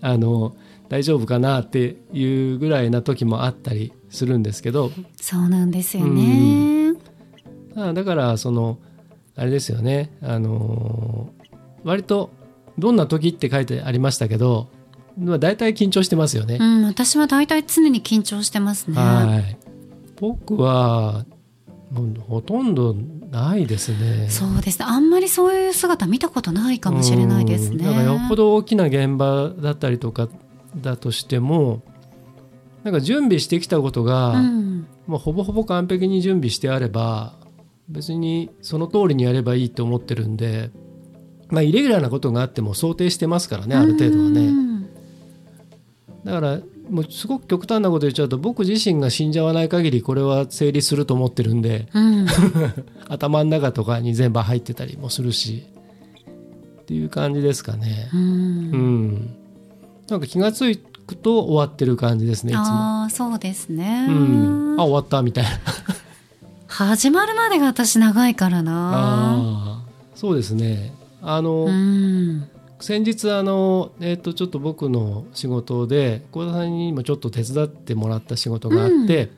[0.00, 0.56] あの
[0.88, 4.90] 大丈夫かなっていうぐらいな時もあったりするんですけど
[5.20, 6.94] そうなんですよね、
[7.76, 8.78] あだからその
[9.36, 11.30] あれですよねあの
[11.84, 12.30] 割と
[12.76, 14.66] どんな時って書いてありましたけど
[15.16, 16.56] まあ大体緊張してますよね。
[16.60, 18.96] うん、私は大体常に緊張してますね。
[18.96, 19.59] はい。
[20.20, 21.24] 僕は
[21.90, 22.94] もうほとんど
[23.30, 24.28] ないですね。
[24.28, 24.86] そうですね。
[24.88, 27.84] あんまりそういう姿見たことないかもしれないですね。
[27.84, 30.28] からよっぽど大きな現場だったりとか
[30.76, 31.82] だとしても、
[32.84, 37.34] なんか準備してきたことが、うん、もうほぼほぼ完璧に準備してあれば、
[37.88, 40.70] 別にその通りにやればいいと思ってるんで、
[41.48, 44.40] まあイレギュラーなことがあっても想定してますからね、ある程度はね。
[44.40, 44.70] うん
[46.24, 46.58] だから
[46.90, 52.26] もうすごく極端なこと言っちゃうと僕自身が死んじゃわない限りこれは成立すると思ってるんでうん、
[53.08, 55.64] 頭の中とかに全部入ってたりもするし
[56.82, 58.16] っていう感じですかねう。
[58.16, 59.36] うん、ん、
[60.08, 62.64] なんか気が付くと終わってる感じですねいつも。
[62.64, 64.06] ああ、そうですね。
[64.08, 65.50] うん、あ終わったみたいな。
[66.66, 68.92] 始まるまでが私長いからな。
[68.94, 70.92] あーそうですね。
[71.22, 72.48] あの、うん、
[72.80, 79.30] 先日あの、えっとちょっと僕の仕事で幸田さんにもちょっと手伝ってもらった仕事があって、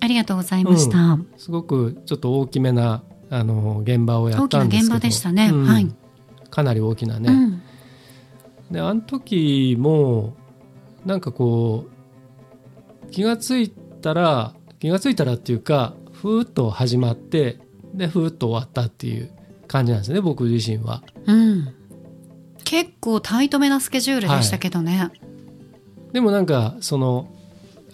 [0.00, 1.18] ありがとうございました。
[1.36, 5.50] すごくちょっと大きめなあの現場をやっ大きなんたですけど現場でしたね。
[5.52, 5.94] うんはい。
[6.50, 7.62] かなり大きなね、うん、
[8.70, 10.36] であの時も
[11.04, 11.86] なんかこ
[13.06, 17.58] う気がついたら気がついたらっていうかふーっと始まって
[17.92, 19.32] でふーっと終わったっていう
[19.66, 21.02] 感じなんですね僕自身は。
[21.26, 21.74] うん。
[22.64, 25.10] 結構タイトめなスケジュールでしたけどね。
[26.12, 27.28] でもなんかその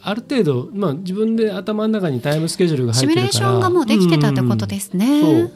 [0.02, 3.44] ある程度、まあ、自分で頭の中にタイムスケジュールが入シミュってるから。
[3.44, 5.20] レーションがもうできてたってことですね。
[5.20, 5.52] そう。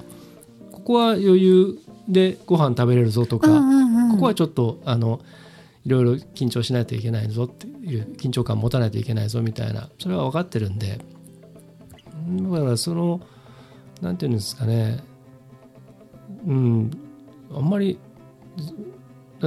[0.73, 4.12] ここは余裕でご飯食べれるぞとか、うんうんうん。
[4.12, 5.21] ここはちょっとあの
[5.87, 9.89] いろいろ緊張しないといけないぞっていう緊張感持たないといけないぞみたいな。
[9.99, 10.99] それは分かってるんで。
[10.99, 13.21] だからその
[14.03, 15.03] なんていうんですかね。
[16.47, 16.91] うん。
[17.55, 17.99] あんまり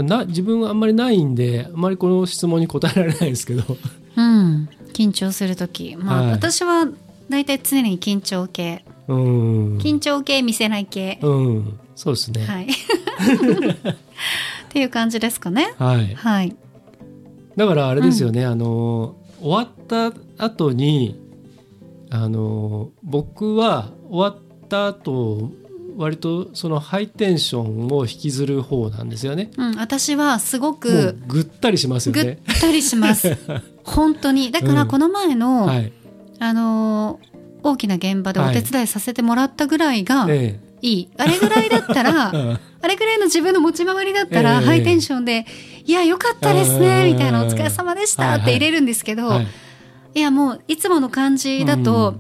[0.04, 3.64] な自分はあんまりないんであんまりこの質問に答えられないですけど。
[4.16, 6.32] うん、緊張する時、まあはい。
[6.32, 6.88] 私は
[7.30, 8.84] 大体常に緊張系。
[9.08, 9.78] うん。
[9.78, 11.80] 緊張系見せない系、うん。
[11.96, 12.46] そうですね。
[12.46, 12.66] はい。
[12.66, 12.68] っ
[14.70, 15.74] ていう感じですかね。
[15.78, 16.16] はい。
[16.16, 16.56] はい。
[17.56, 21.20] だからあれですよね、あの終わった後に
[22.10, 25.52] あの僕は終わった後
[25.98, 29.50] 割とそのハイテンションを引きずる方なんですよね。
[29.58, 32.40] うん、私はすごくぐったりしますよぐっね。
[32.62, 33.38] たりします。
[33.84, 34.52] 本当に。
[34.52, 35.92] だからこの前の、はい。
[36.40, 42.58] あのー大きな現場でお手伝いさせてもらったぐらいがえいい、あれぐらいだったらえ。
[42.80, 44.66] あれぐらいの自分の持ち回りだったら、ええ。
[44.66, 45.46] ハイテンションで
[45.86, 47.14] 「いやよかったですね」うん。
[47.14, 49.48] みたいな「お疲れ様でした」って入れるんですけど、はい
[50.14, 52.16] い、やもういつもの感じだと、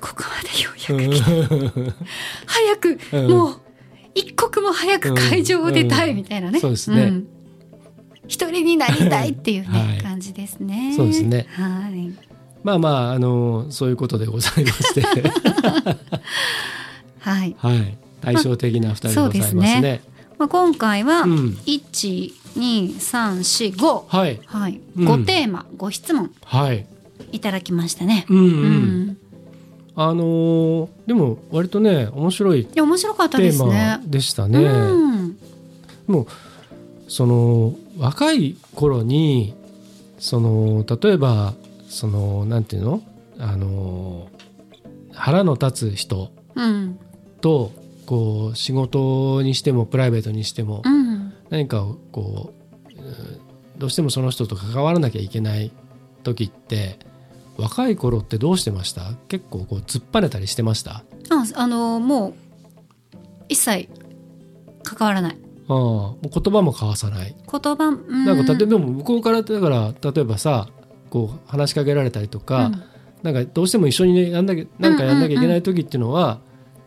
[0.00, 1.30] ここまでようやく来た。
[1.54, 1.94] うん。
[2.46, 3.30] 早く、うん。
[3.30, 3.60] もう
[4.14, 7.04] 一刻も早く会場を出たいみたいなね、そうですね。
[7.06, 7.26] ん。
[8.28, 10.02] 一人になりたいっていうね、はい。
[10.02, 10.94] 感じですね。
[10.96, 11.46] そうですね。
[11.50, 12.14] はい。
[12.62, 15.02] まあまああのそういうことでございまして、
[17.20, 17.98] はい、はい。
[18.20, 20.00] 対照的な二人でございますね。
[20.38, 21.56] まあ、今回はうん。
[21.66, 24.40] 12345はい。
[24.46, 25.08] はい、うん。
[25.08, 26.32] 5テーマ5質問。
[26.44, 26.86] はい。
[27.32, 28.26] いただきましたね。
[28.28, 28.44] うんうん。
[28.44, 29.16] うん
[29.96, 34.06] あのーでも割とね面白いいや面白かったテーですねマ。
[34.06, 34.58] でしたね。
[34.58, 35.38] うん、
[36.06, 36.26] もう
[37.08, 39.54] その若い頃に
[40.18, 41.54] その例えば
[41.88, 43.02] そのなんていうの？
[43.38, 44.28] あの
[45.12, 46.98] 腹の立つ人うん、
[47.40, 47.70] と
[48.06, 52.52] こう仕事にしてもプライベートにしてもうん、何かをこ
[52.86, 55.70] ううんどうしてもその人と関わらなきゃいけない
[56.22, 56.98] 時って
[57.58, 59.02] 若い頃ってどうしてました？
[59.28, 61.04] 結構こう突っぱねたりしてました？
[61.30, 62.34] あ、あのもう
[63.48, 63.88] 一切
[64.82, 65.36] 関わらない。
[65.68, 67.34] ああもう言葉も交わさない。
[67.50, 70.68] 言葉、うん、なんか例えば向こうからだから例えばさ
[71.10, 72.82] こう話しかけられたりとか、うん。
[73.22, 76.38] なんかどうしても一緒にねやんなきゃなんかやんなきゃいけない時っていうのは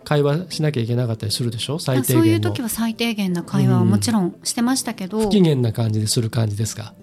[0.06, 1.80] 会話しなきゃいけなかったりするでしょ？
[1.80, 2.22] 最あ低限の。
[2.24, 6.94] そういう時は最低限な会話はもちろんしてましたけど、不機嫌な感じでする感じですか？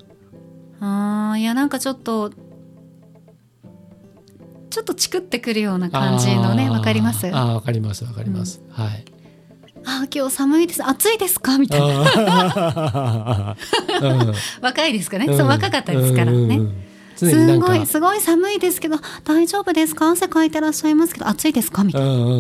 [0.81, 2.31] あーいやなんかちょっと
[4.77, 7.27] ちょっとチクってくるような感じのねわかります？
[7.29, 9.07] あああわかりますわかります、はい。
[9.75, 10.87] ー今日寒いです。
[10.87, 11.57] 暑いですか？
[11.57, 13.57] みたいな。
[14.61, 15.39] 若いですかね、うん。
[15.39, 16.75] そう若かったですからね、うん。
[17.17, 20.11] すごいすごい寒いですけど大丈夫ですか？
[20.11, 21.83] 汗かいてらっしゃいますけど暑いですか？
[21.83, 22.35] みたいうんうんうんう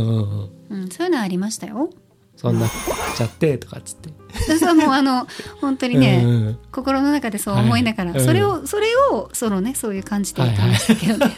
[0.44, 0.50] ん。
[0.68, 1.88] な、うん、そういうのはありましたよ
[2.36, 2.68] そんな
[3.16, 4.10] ちゃってとかっつって。
[4.46, 5.26] でそれはもうあの
[5.60, 6.58] 本当にね、うんうん。
[6.70, 8.20] 心の中でそう思いながら、はい。
[8.20, 11.34] それをそれをそのねそういう感じでやってましたけどね、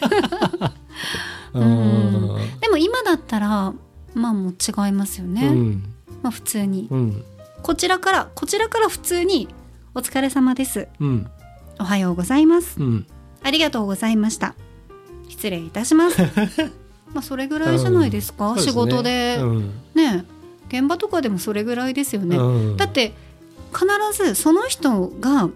[2.59, 3.73] でも今だったら
[4.13, 5.83] まあもう違いますよね、うん。
[6.21, 6.87] まあ普通に。
[6.91, 7.23] うん。
[7.63, 9.47] こちらからこちらから普通に
[9.95, 10.87] お疲れ様です。
[10.99, 11.29] うん。
[11.79, 12.81] おはようございます。
[12.81, 13.07] うん。
[13.41, 14.55] ありがとうございました。
[15.29, 16.21] 失礼いたします。
[17.13, 18.67] まあそれぐらいじゃないですか、すね。
[18.67, 19.71] 仕事で、うん。
[19.95, 20.25] ね
[20.69, 22.77] 現場とかでもそれぐらいですよね、うん。
[22.77, 23.13] だって
[23.73, 25.49] 必ずその人が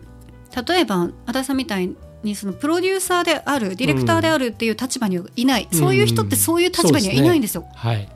[0.68, 5.80] 例えば足立さんみたいにそのプロデューサーであるディレクターであるっていう立場にはいない、うん。
[5.80, 8.09] そういう人ってそういう立場にはいないんですよ、はい。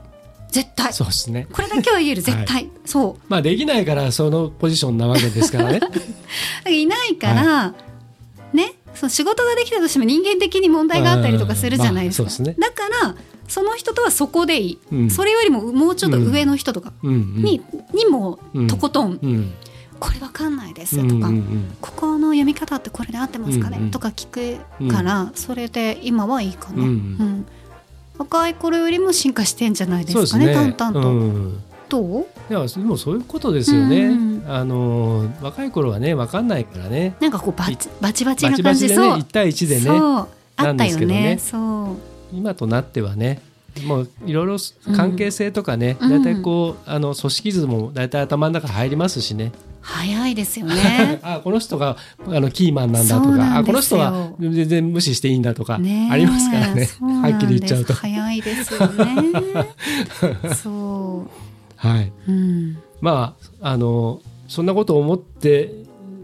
[0.50, 0.92] 絶対。
[0.92, 1.46] そうですね。
[1.52, 2.22] これだけは言える。
[2.22, 3.22] 絶対、そう。
[3.28, 5.80] まあできないからそのポジションなわけですからね。
[6.70, 7.74] いないから、
[8.52, 8.74] ね。
[8.94, 12.56] その仕事ができたとしても人間的に問題があったりとかするじゃないですか、うんまあすね。
[12.58, 13.14] だから
[13.48, 15.10] その人とはそこでいい、うん。
[15.10, 17.60] それよりももうちょっと上の人とかに,、
[17.92, 18.66] にもうん。
[18.68, 19.52] とことん、うん。
[19.98, 21.32] これわかんないですとか、
[21.80, 27.46] ここの読み方ってこれで合ってますかね、うんうんとか聞くから、それで今はいいかな、うんうん。
[28.16, 31.58] 若い頃よりも進化してんじゃないですかね淡々と、うん。
[31.88, 32.26] どう？
[32.48, 37.16] いやでもそういうことですよね、うんあの若い頃はね分かんないからね。
[37.20, 39.18] なんかこうバチバチバチバな感じチバチでねそう。
[39.18, 39.80] 1対1でね。
[39.80, 40.28] そう。
[40.56, 41.06] あったよね。
[41.06, 41.38] ね。
[41.38, 41.96] そう
[42.32, 43.40] 今となってはね
[43.84, 44.56] もういろいろ
[44.96, 46.10] 関係性とかね、うん。
[46.10, 51.20] 大体こうあの組織図も大体頭の中入りますしね、早いですよね。
[51.22, 56.88] あこの人があのキーマンなんだとかあこの人は全然無視していいんだとかありますからね。
[57.00, 57.94] はっきり言っちゃうと。
[57.94, 59.32] 早いですよね。
[60.62, 61.30] そ
[61.76, 62.78] はい、ううん。
[63.00, 65.72] まああのそんなことを思って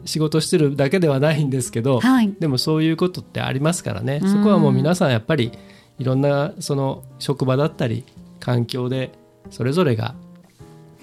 [0.04, 2.32] 仕事してるだけではないんですけど、はい。
[2.38, 4.30] でもそういうことってありますからね、うん。
[4.30, 5.52] そこはもう皆さんやっぱり
[5.98, 8.04] いろんなその職場だったり
[8.40, 9.12] 環境で
[9.50, 10.14] それぞれが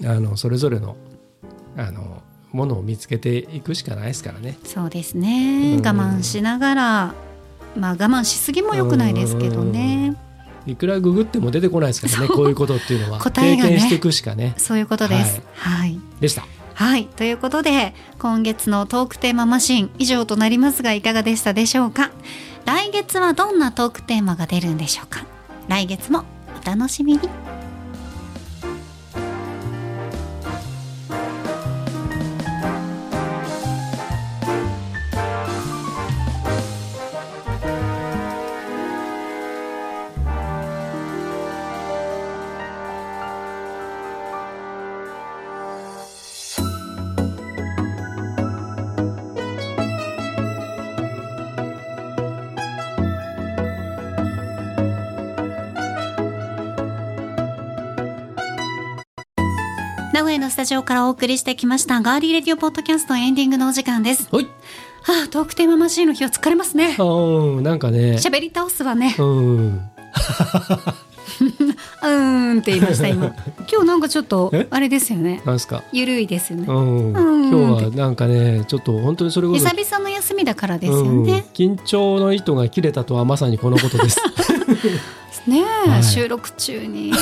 [0.04, 0.96] あのそれぞれの
[1.76, 2.22] あの
[2.52, 4.58] ものを見つけていくしかないですからね。
[4.64, 5.86] そうですね、うん。
[5.86, 7.14] 我慢しながら
[7.76, 10.16] まあ我慢しすぎも良くないですけどね。
[10.66, 13.18] いくらググっても出てこないですからねこういうことっていうのは。
[13.20, 14.54] 答えがね経験していくしかね。
[14.58, 15.40] そういうことです。
[15.54, 15.98] はい。
[16.20, 16.44] でした。
[16.74, 17.06] はい。
[17.06, 22.10] ということで、今月のトークテーママシン以上となりますが、いかがでしたでしょうか？
[22.64, 25.24] 来月はどんなトークテーマが出るんでしょうか。
[25.68, 26.24] 来月も
[26.62, 27.51] お楽しみに。
[60.62, 64.28] タジオからお送りしてきましたガーリーレディオポッドキャストエンディングのお時間です。
[64.30, 64.50] はいは
[65.24, 66.94] あ、トークテーママシーンの日は疲れますね。
[67.00, 69.12] うんなんかね喋り倒すわね。
[69.18, 73.34] うん うーんって言いました今。
[73.68, 74.68] 今日なんかちょっとえ？
[74.70, 75.42] あれですよね。
[75.44, 75.82] なんすか？
[75.92, 76.72] ゆるいですよねう。
[76.72, 81.44] んうん今日はなんかねちょっと本当にそれこそ久々の休みだからですようんね。
[81.54, 84.20] 緊張の糸が切れたとはまさにこのことです
[85.46, 87.12] ねえ、はい収録中に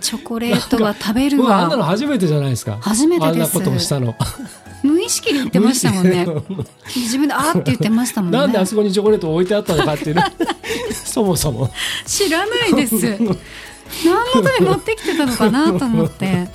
[0.00, 1.88] チョコレートは食べる僕あんなのわ。
[1.88, 4.16] 初めてじゃないですか初めてですあんなことをしたの
[4.82, 6.26] 無意識に言ってましたもんね。
[6.96, 8.38] 自分であーって言ってましたもんね。
[8.38, 10.24] なんであそこにチョコレートを置いてあったのかっていうね
[11.04, 11.70] そもそも
[12.06, 12.96] 知らないです。
[12.96, 16.48] 何のために持ってきてたのかなと思って。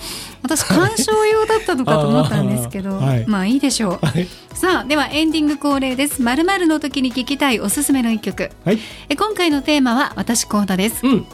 [0.45, 4.05] 私鑑賞用だったのかと思ったんですけど、はいまあいいでしょう。
[4.05, 6.21] はいさあではエンディング恒例です。
[6.21, 8.51] まるまるの時に聞きたいおすすめの一曲。
[8.63, 8.79] はい
[9.09, 11.05] え今回のテーマは私コーダです。
[11.05, 11.25] うん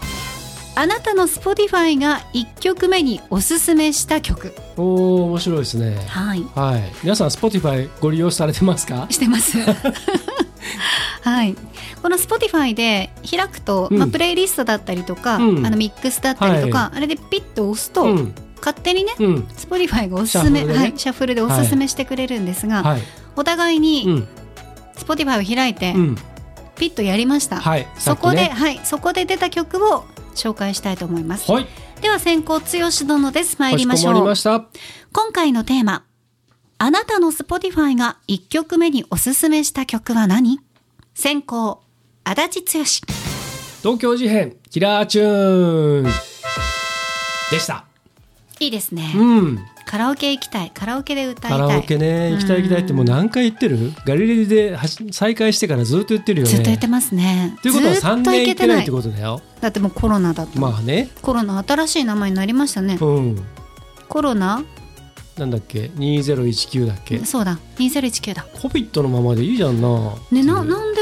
[0.74, 4.56] あなたの Spotify が一曲目におすすめした曲。
[4.78, 6.46] おお面白いですねはい。
[6.56, 9.06] はい皆さん Spotify ご利用されてますか？
[9.10, 9.58] してます。
[11.24, 11.56] はい。
[12.02, 19.36] この Spotify で開くと、うんまあプレイリストだったりとか、うんあのミックスだったりとか、はあれでピッと押すと、うん勝手にね、うん。
[19.58, 20.80] Spotify がおすすめシャッフルでね。
[20.80, 23.02] はい、シャッフルでおすすめしてくれるんですが、はい。
[23.36, 24.28] お互いうにん。
[24.96, 26.16] Spotify を開いて、うん。
[26.78, 27.58] ピッとやりました。
[27.58, 27.88] はい。
[27.98, 30.06] そこで、はい、そこで出た曲を
[30.36, 31.52] 紹介したいと思います。
[31.52, 31.68] はい。
[32.02, 32.62] では先行剛
[33.06, 33.58] 殿です。
[33.58, 34.16] 参りましょう。
[35.14, 36.06] 今回のテーマ。
[36.78, 40.60] あなたの Spotify が1曲目におすすめした曲は何？
[41.14, 41.84] 先行、
[42.24, 42.84] 足立剛。
[43.82, 46.12] 東京事変キラーチューン。
[47.52, 47.86] でした
[48.64, 49.12] いいですね。
[49.16, 50.72] うんカラオケ行きたい。
[50.72, 51.60] カラオケで歌いたい。
[51.60, 53.92] カラオケね行きたい行きたいってもう何回言ってる？
[54.06, 57.58] ガリレディで再開してからずっと言ってるよねずっと言ってますね。
[57.64, 60.60] ということはずっ3と年行ってないっていことだよだってもうコロナだった。
[60.60, 62.98] まあねコロナ新しい名前になりましたね。
[63.02, 63.44] うん
[64.08, 64.64] コロナ？
[65.38, 67.20] なんだっけ？2019だっけ？
[67.20, 67.58] そうだ。
[67.78, 68.46] 2019だ。
[68.62, 71.00] コビットのままでいいじゃんなね、な、なんで、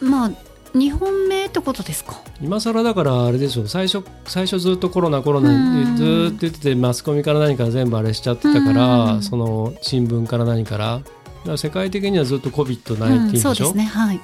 [0.00, 0.30] まあ、
[0.74, 2.20] 2本目ってことですか？
[2.40, 13.84] 今更だからあれでしょ最初最初ずっとコロナコロうんナずーっと言っててマスコミから何から全部あれしちゃってたから、うんその新聞から何からだから世界的にはずっと COVID-19 うん、でしょ、そうですね。
[13.84, 14.20] はい。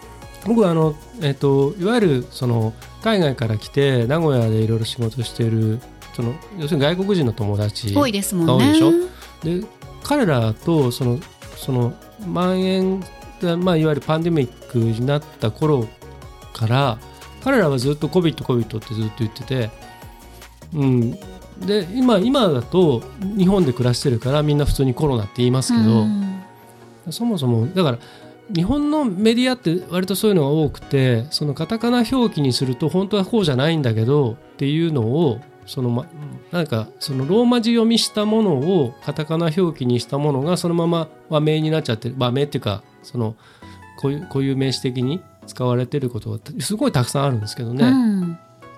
[0.46, 2.72] 僕はあの、えっといわゆるその
[3.02, 5.80] 海外から来て名古屋でいろいろ仕事している
[6.14, 8.66] その要するに外国人の友達多いですもんね。
[8.66, 8.92] 多いでしょ？
[9.62, 9.66] で
[10.04, 11.18] 彼らとその
[11.56, 13.00] その蔓延、
[13.58, 15.88] まあ、いわゆるパンデミックになった頃
[16.56, 16.98] から
[17.44, 19.70] 彼らはずっと COVID、COVID ってずっと言ってて、
[20.74, 21.10] うん、
[21.60, 23.02] で今今だと
[23.36, 26.42] 日本で暮らしてるからみんな普通にコロナって言いますけど、うん。
[27.10, 27.98] そもそもだから
[28.52, 36.06] 日本のメディアって割とそういうのが多くてそのカタカナ表記にすると本当はこうじゃないんだけどっていうのをそのま
[36.52, 43.36] なんかそのローマ字読みしたものをカタカナ表記にしたものがそのまま和名になっちゃってる和名っていうかその
[43.98, 47.86] こういうこういう名詞的に使われてることがすごいたくさんあるんですけどね、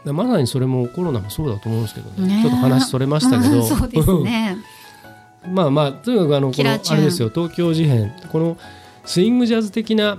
[0.05, 0.17] うん。
[0.17, 2.37] まさにそれもコロナもそうだと思うんですけどね。
[2.37, 2.43] ね。
[2.43, 4.59] ちょっと話それましたけど、う んそうですね。
[5.51, 7.31] まあまあとにかくあのこのあれですよ。
[7.35, 8.13] 東京事変。
[8.31, 8.57] この
[9.05, 10.19] スイングジャズ的な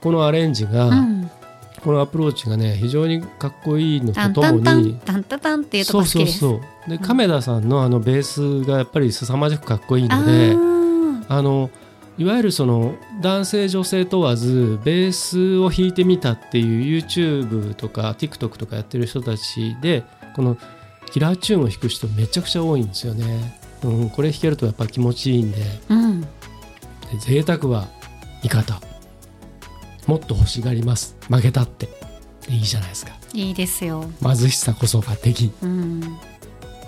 [0.00, 1.30] このアレンジが、うん。
[1.82, 4.98] このアプローチがね非常にかっこいいのとともに。
[5.04, 6.38] タンタタンっていうとそうこ好きです。
[6.40, 6.50] そう
[6.86, 11.70] そうで亀田さんのあのベースがやっぱり凄まじくかっこいいあのでーあの
[12.18, 20.02] いわゆるその男性女性問わずベースを弾いてみたっていう YouTube とか TikTok とかやってる人たちで
[20.34, 20.56] この
[21.12, 23.58] キラーチューンを弾く人めちゃくちゃ多いんですよね。
[23.84, 25.58] うん、これ弾けるとやっぱ気持ちいいんで
[25.90, 26.20] うん。
[26.22, 26.28] で
[27.20, 27.88] 贅沢は
[28.42, 28.80] 味方
[30.06, 31.88] もっと欲しがります負けたって
[32.46, 34.10] でいいじゃないですかいいですよ。
[34.22, 36.18] 貧しさこそが敵うん。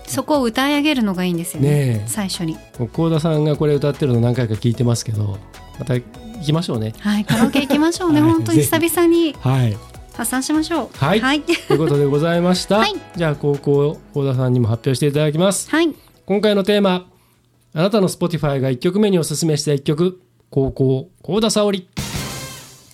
[0.08, 2.04] そこを歌い上げるのがいいんですよね。
[2.06, 2.56] 最初に。
[2.78, 5.38] 幸田さんがこれ歌ってるの何回か聞いてますけど
[5.78, 6.04] また行
[6.42, 8.20] きましょうねはい、カラオケ行きましょうね。
[8.20, 9.76] はい本当に久々にはい
[10.14, 10.96] 発散しましょう。
[10.96, 11.42] はいはい。
[11.42, 15.94] ということでございました、はいじゃあ高校幸田さんにも発表していただきますはい。
[16.26, 17.06] 今回のテーマ
[17.74, 21.88] あなたの Spotify が1曲目におすすめした1曲高校幸田沙織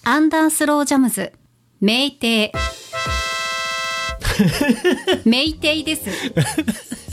[0.04, 1.32] アンダースロージャムズ、
[1.80, 2.52] 名帝。
[5.24, 7.03] メイテイです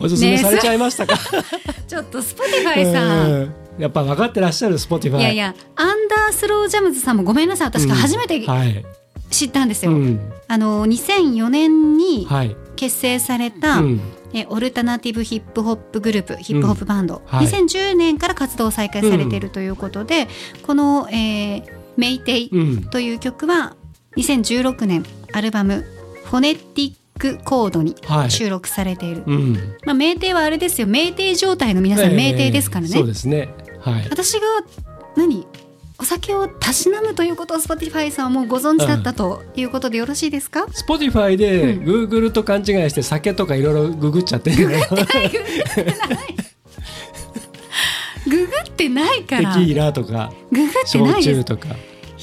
[0.00, 1.18] おすすめされちゃいましたか、
[1.86, 3.30] ちょっと Spotify さん。
[3.30, 3.54] うん。
[3.78, 5.22] やっぱ分かってらっしゃる Spotify。
[5.22, 7.68] いやいやアンダースロージャムズさんもごめんなさい。
[7.68, 8.84] 私が初めてはい、
[9.30, 14.00] 知ったんですよ、うん、あの2004年にはい、結成された、うん、
[14.32, 17.46] えオルタナティブヒップホップグループヒップホップバンド、はい。
[17.46, 20.28] 2010年から活動を再開されているということで、
[20.66, 23.76] この、えーメイテイうん、という曲は
[24.16, 25.84] 2016年アルバム
[26.24, 28.30] 「フォネティックコード」にはい。
[28.30, 29.52] 収録されている、うん、
[29.84, 30.86] まあ、酩酊はあれですよ。
[30.86, 33.48] 酩酊状態の皆さん酩酊ですからね、そうですね。
[33.80, 34.06] はい。
[34.10, 34.40] 私が
[35.16, 35.46] 何？
[35.96, 42.08] お酒をたしなむということを Spotify さんはもうご存知だったということでよろしいですか、 Spotify でうん。
[42.08, 44.50] Google と勘違いして酒とかいろいろググっちゃって。
[44.50, 44.86] るね
[48.26, 49.54] ググってないテから。
[49.54, 51.68] キーラとかググってない 焼酎とか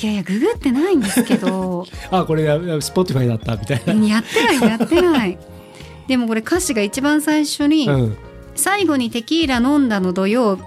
[0.02, 1.86] いやいやググってないんですけど。
[2.10, 2.46] あこれ
[2.82, 5.38] Spotify だったみたいな、やってないやってない。
[6.08, 8.18] でもこれ歌詞が一番最初に、うん、
[8.56, 10.60] 最後にテキーラ飲んだの土曜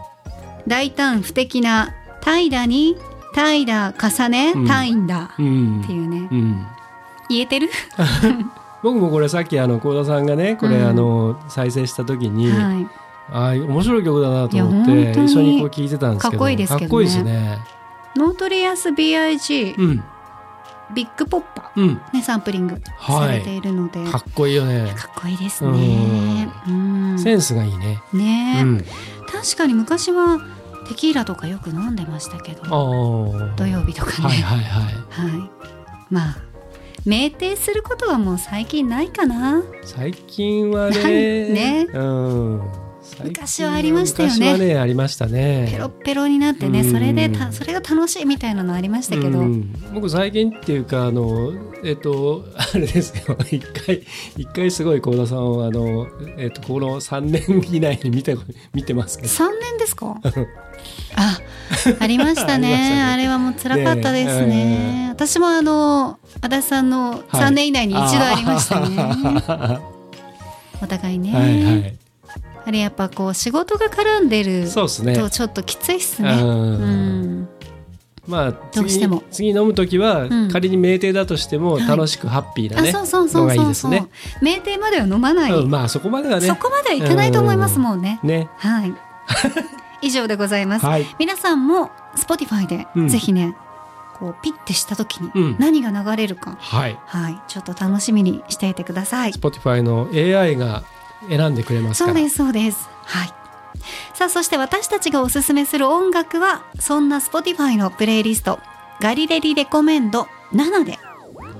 [0.67, 2.97] 大胆不敵な怠惰に
[3.35, 4.67] 怠惰重ねうん。
[4.67, 5.81] 怠んだ、うん。
[5.83, 6.29] っていうね。
[6.31, 6.67] うん、
[7.29, 7.69] 言えてる、
[8.83, 10.89] 僕もこれさっきあの幸田さんがねこれうん。
[10.89, 12.87] あの再生した時に、はい、
[13.33, 16.87] あー面白い曲だなと思って一緒にこう聴いてたんですけどかっこいいですけどね。
[16.87, 17.59] かっこいいですね
[18.17, 20.05] Notorious B.I.G.、うん。
[20.95, 21.89] ビッグポッパうん。
[21.97, 23.29] ー、ね、サンプリングはい。
[23.29, 24.93] されているので、かっこいいよね。
[24.97, 26.49] かっこいいですね。
[26.69, 27.19] うん。
[27.19, 28.01] センスがいいね。
[28.13, 28.85] ね、うん。
[29.31, 30.39] 確かに昔は
[30.89, 33.55] テキーラとかよく飲んでましたけあどー。
[33.55, 34.29] 土曜日とかね。
[34.29, 34.95] はいはいはい。
[35.39, 35.51] はい。
[36.11, 36.37] まあ
[37.07, 39.63] 酩酊することはもう最近ないかな。
[39.85, 41.49] 最近はね。
[41.49, 41.87] ね。
[41.93, 42.63] うん、
[43.23, 44.35] 昔はありましたよね。
[44.35, 45.69] 昔はねありましたね。
[45.71, 46.91] ペロッペロになってね、うん。
[46.91, 49.73] それでたそれが楽しいみたいなのありましたけど、うん。
[49.93, 51.53] 僕最近っていうかあの
[51.85, 53.37] えっと あれですよ。
[53.51, 54.03] 一回
[54.37, 56.07] 一回すごい幸田さんをあの
[56.39, 58.37] えっとこの3年以内に見て
[58.73, 59.29] 見てますけど。
[59.29, 60.21] 3年ですか？
[61.17, 61.39] あ
[62.01, 62.69] ありましたね。
[62.97, 63.03] ね。
[63.03, 64.47] あれはもう辛かったですね。
[64.47, 69.81] ね私もあの足立さんの3年以内に一度ありましたね、は
[70.83, 72.04] お互いね、いはい
[72.67, 75.15] あれやっぱこう仕事が絡んでるそうですね。
[75.15, 76.31] とちょっときついっすね。
[76.41, 76.49] うん。
[76.49, 76.87] う
[77.43, 77.49] ん。
[78.27, 79.23] まあどうしても。
[79.31, 80.49] 次次飲む時は、うん。
[80.51, 81.87] 仮に酩酊だとしてもはい。
[81.87, 83.65] 楽しくハッピーなね、あそうそうそのがいいう。
[83.65, 84.09] そうそうですね。
[84.41, 86.47] 酩酊までは飲まない、うん、まあそこまではね。
[86.47, 88.49] そこまではいかないと思いますもんね、ね。
[88.57, 88.95] はい。
[90.01, 91.07] 以上でございます、はい。
[91.19, 93.09] 皆さんも Spotify でうん。
[93.09, 93.55] ぜひね、
[94.19, 95.57] こうピッてした時にうん。
[95.59, 96.99] 何が流れるか、はい。
[97.05, 97.39] はい。
[97.47, 99.33] ちょっと楽しみにしていてください。
[99.33, 100.83] Spotify の AI が
[101.29, 102.15] 選んでくれますから。
[102.15, 102.89] そうですそうです。
[103.05, 103.29] はい。
[104.15, 108.61] さあそして私たちがおすすめする音楽はそんな Spotify のプレイリスト
[109.01, 110.99] ガリレリレコメンド7で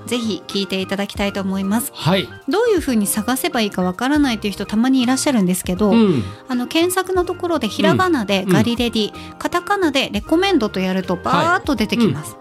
[0.07, 1.91] ぜひ聞いていただきたいと思います。
[1.93, 12.37] はい、どういう風に探せばいいかわからないという人たまにいらっしゃるんですけど、うん、あの検索のところでひらがなでガリレディ、カタカナでレコメンドとやるとバーッと出てきます、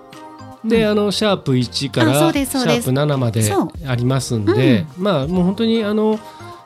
[0.65, 3.43] で、あのシャープ1からシャープ7まで
[3.87, 6.21] ありますんで、まあもう本当にあの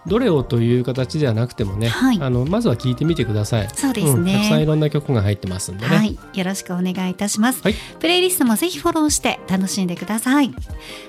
[0.08, 2.18] どれをという形ではなくてもね、はい。
[2.20, 3.68] あのまずは聞いてみてください。
[3.74, 5.96] そうですうんたくさんいね、ろんな曲が入ってますんでね。
[5.96, 6.18] はい。
[6.34, 7.74] よろしくお願いいたします、はい。
[8.00, 10.52] プレイリストもぜひフォローして楽しんでください。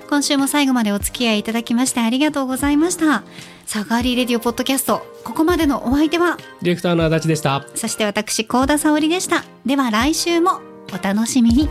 [0.08, 3.22] 今週も最後までお付き合いいただきましてありがとうございました。
[3.66, 6.36] さあガーリーレディオポッドキャストここまでのお相手は？
[6.62, 7.64] ディレクターの足立でした。
[7.74, 9.44] そして私高田沙織でした。
[9.64, 10.60] では来週も
[10.92, 11.68] お楽しみに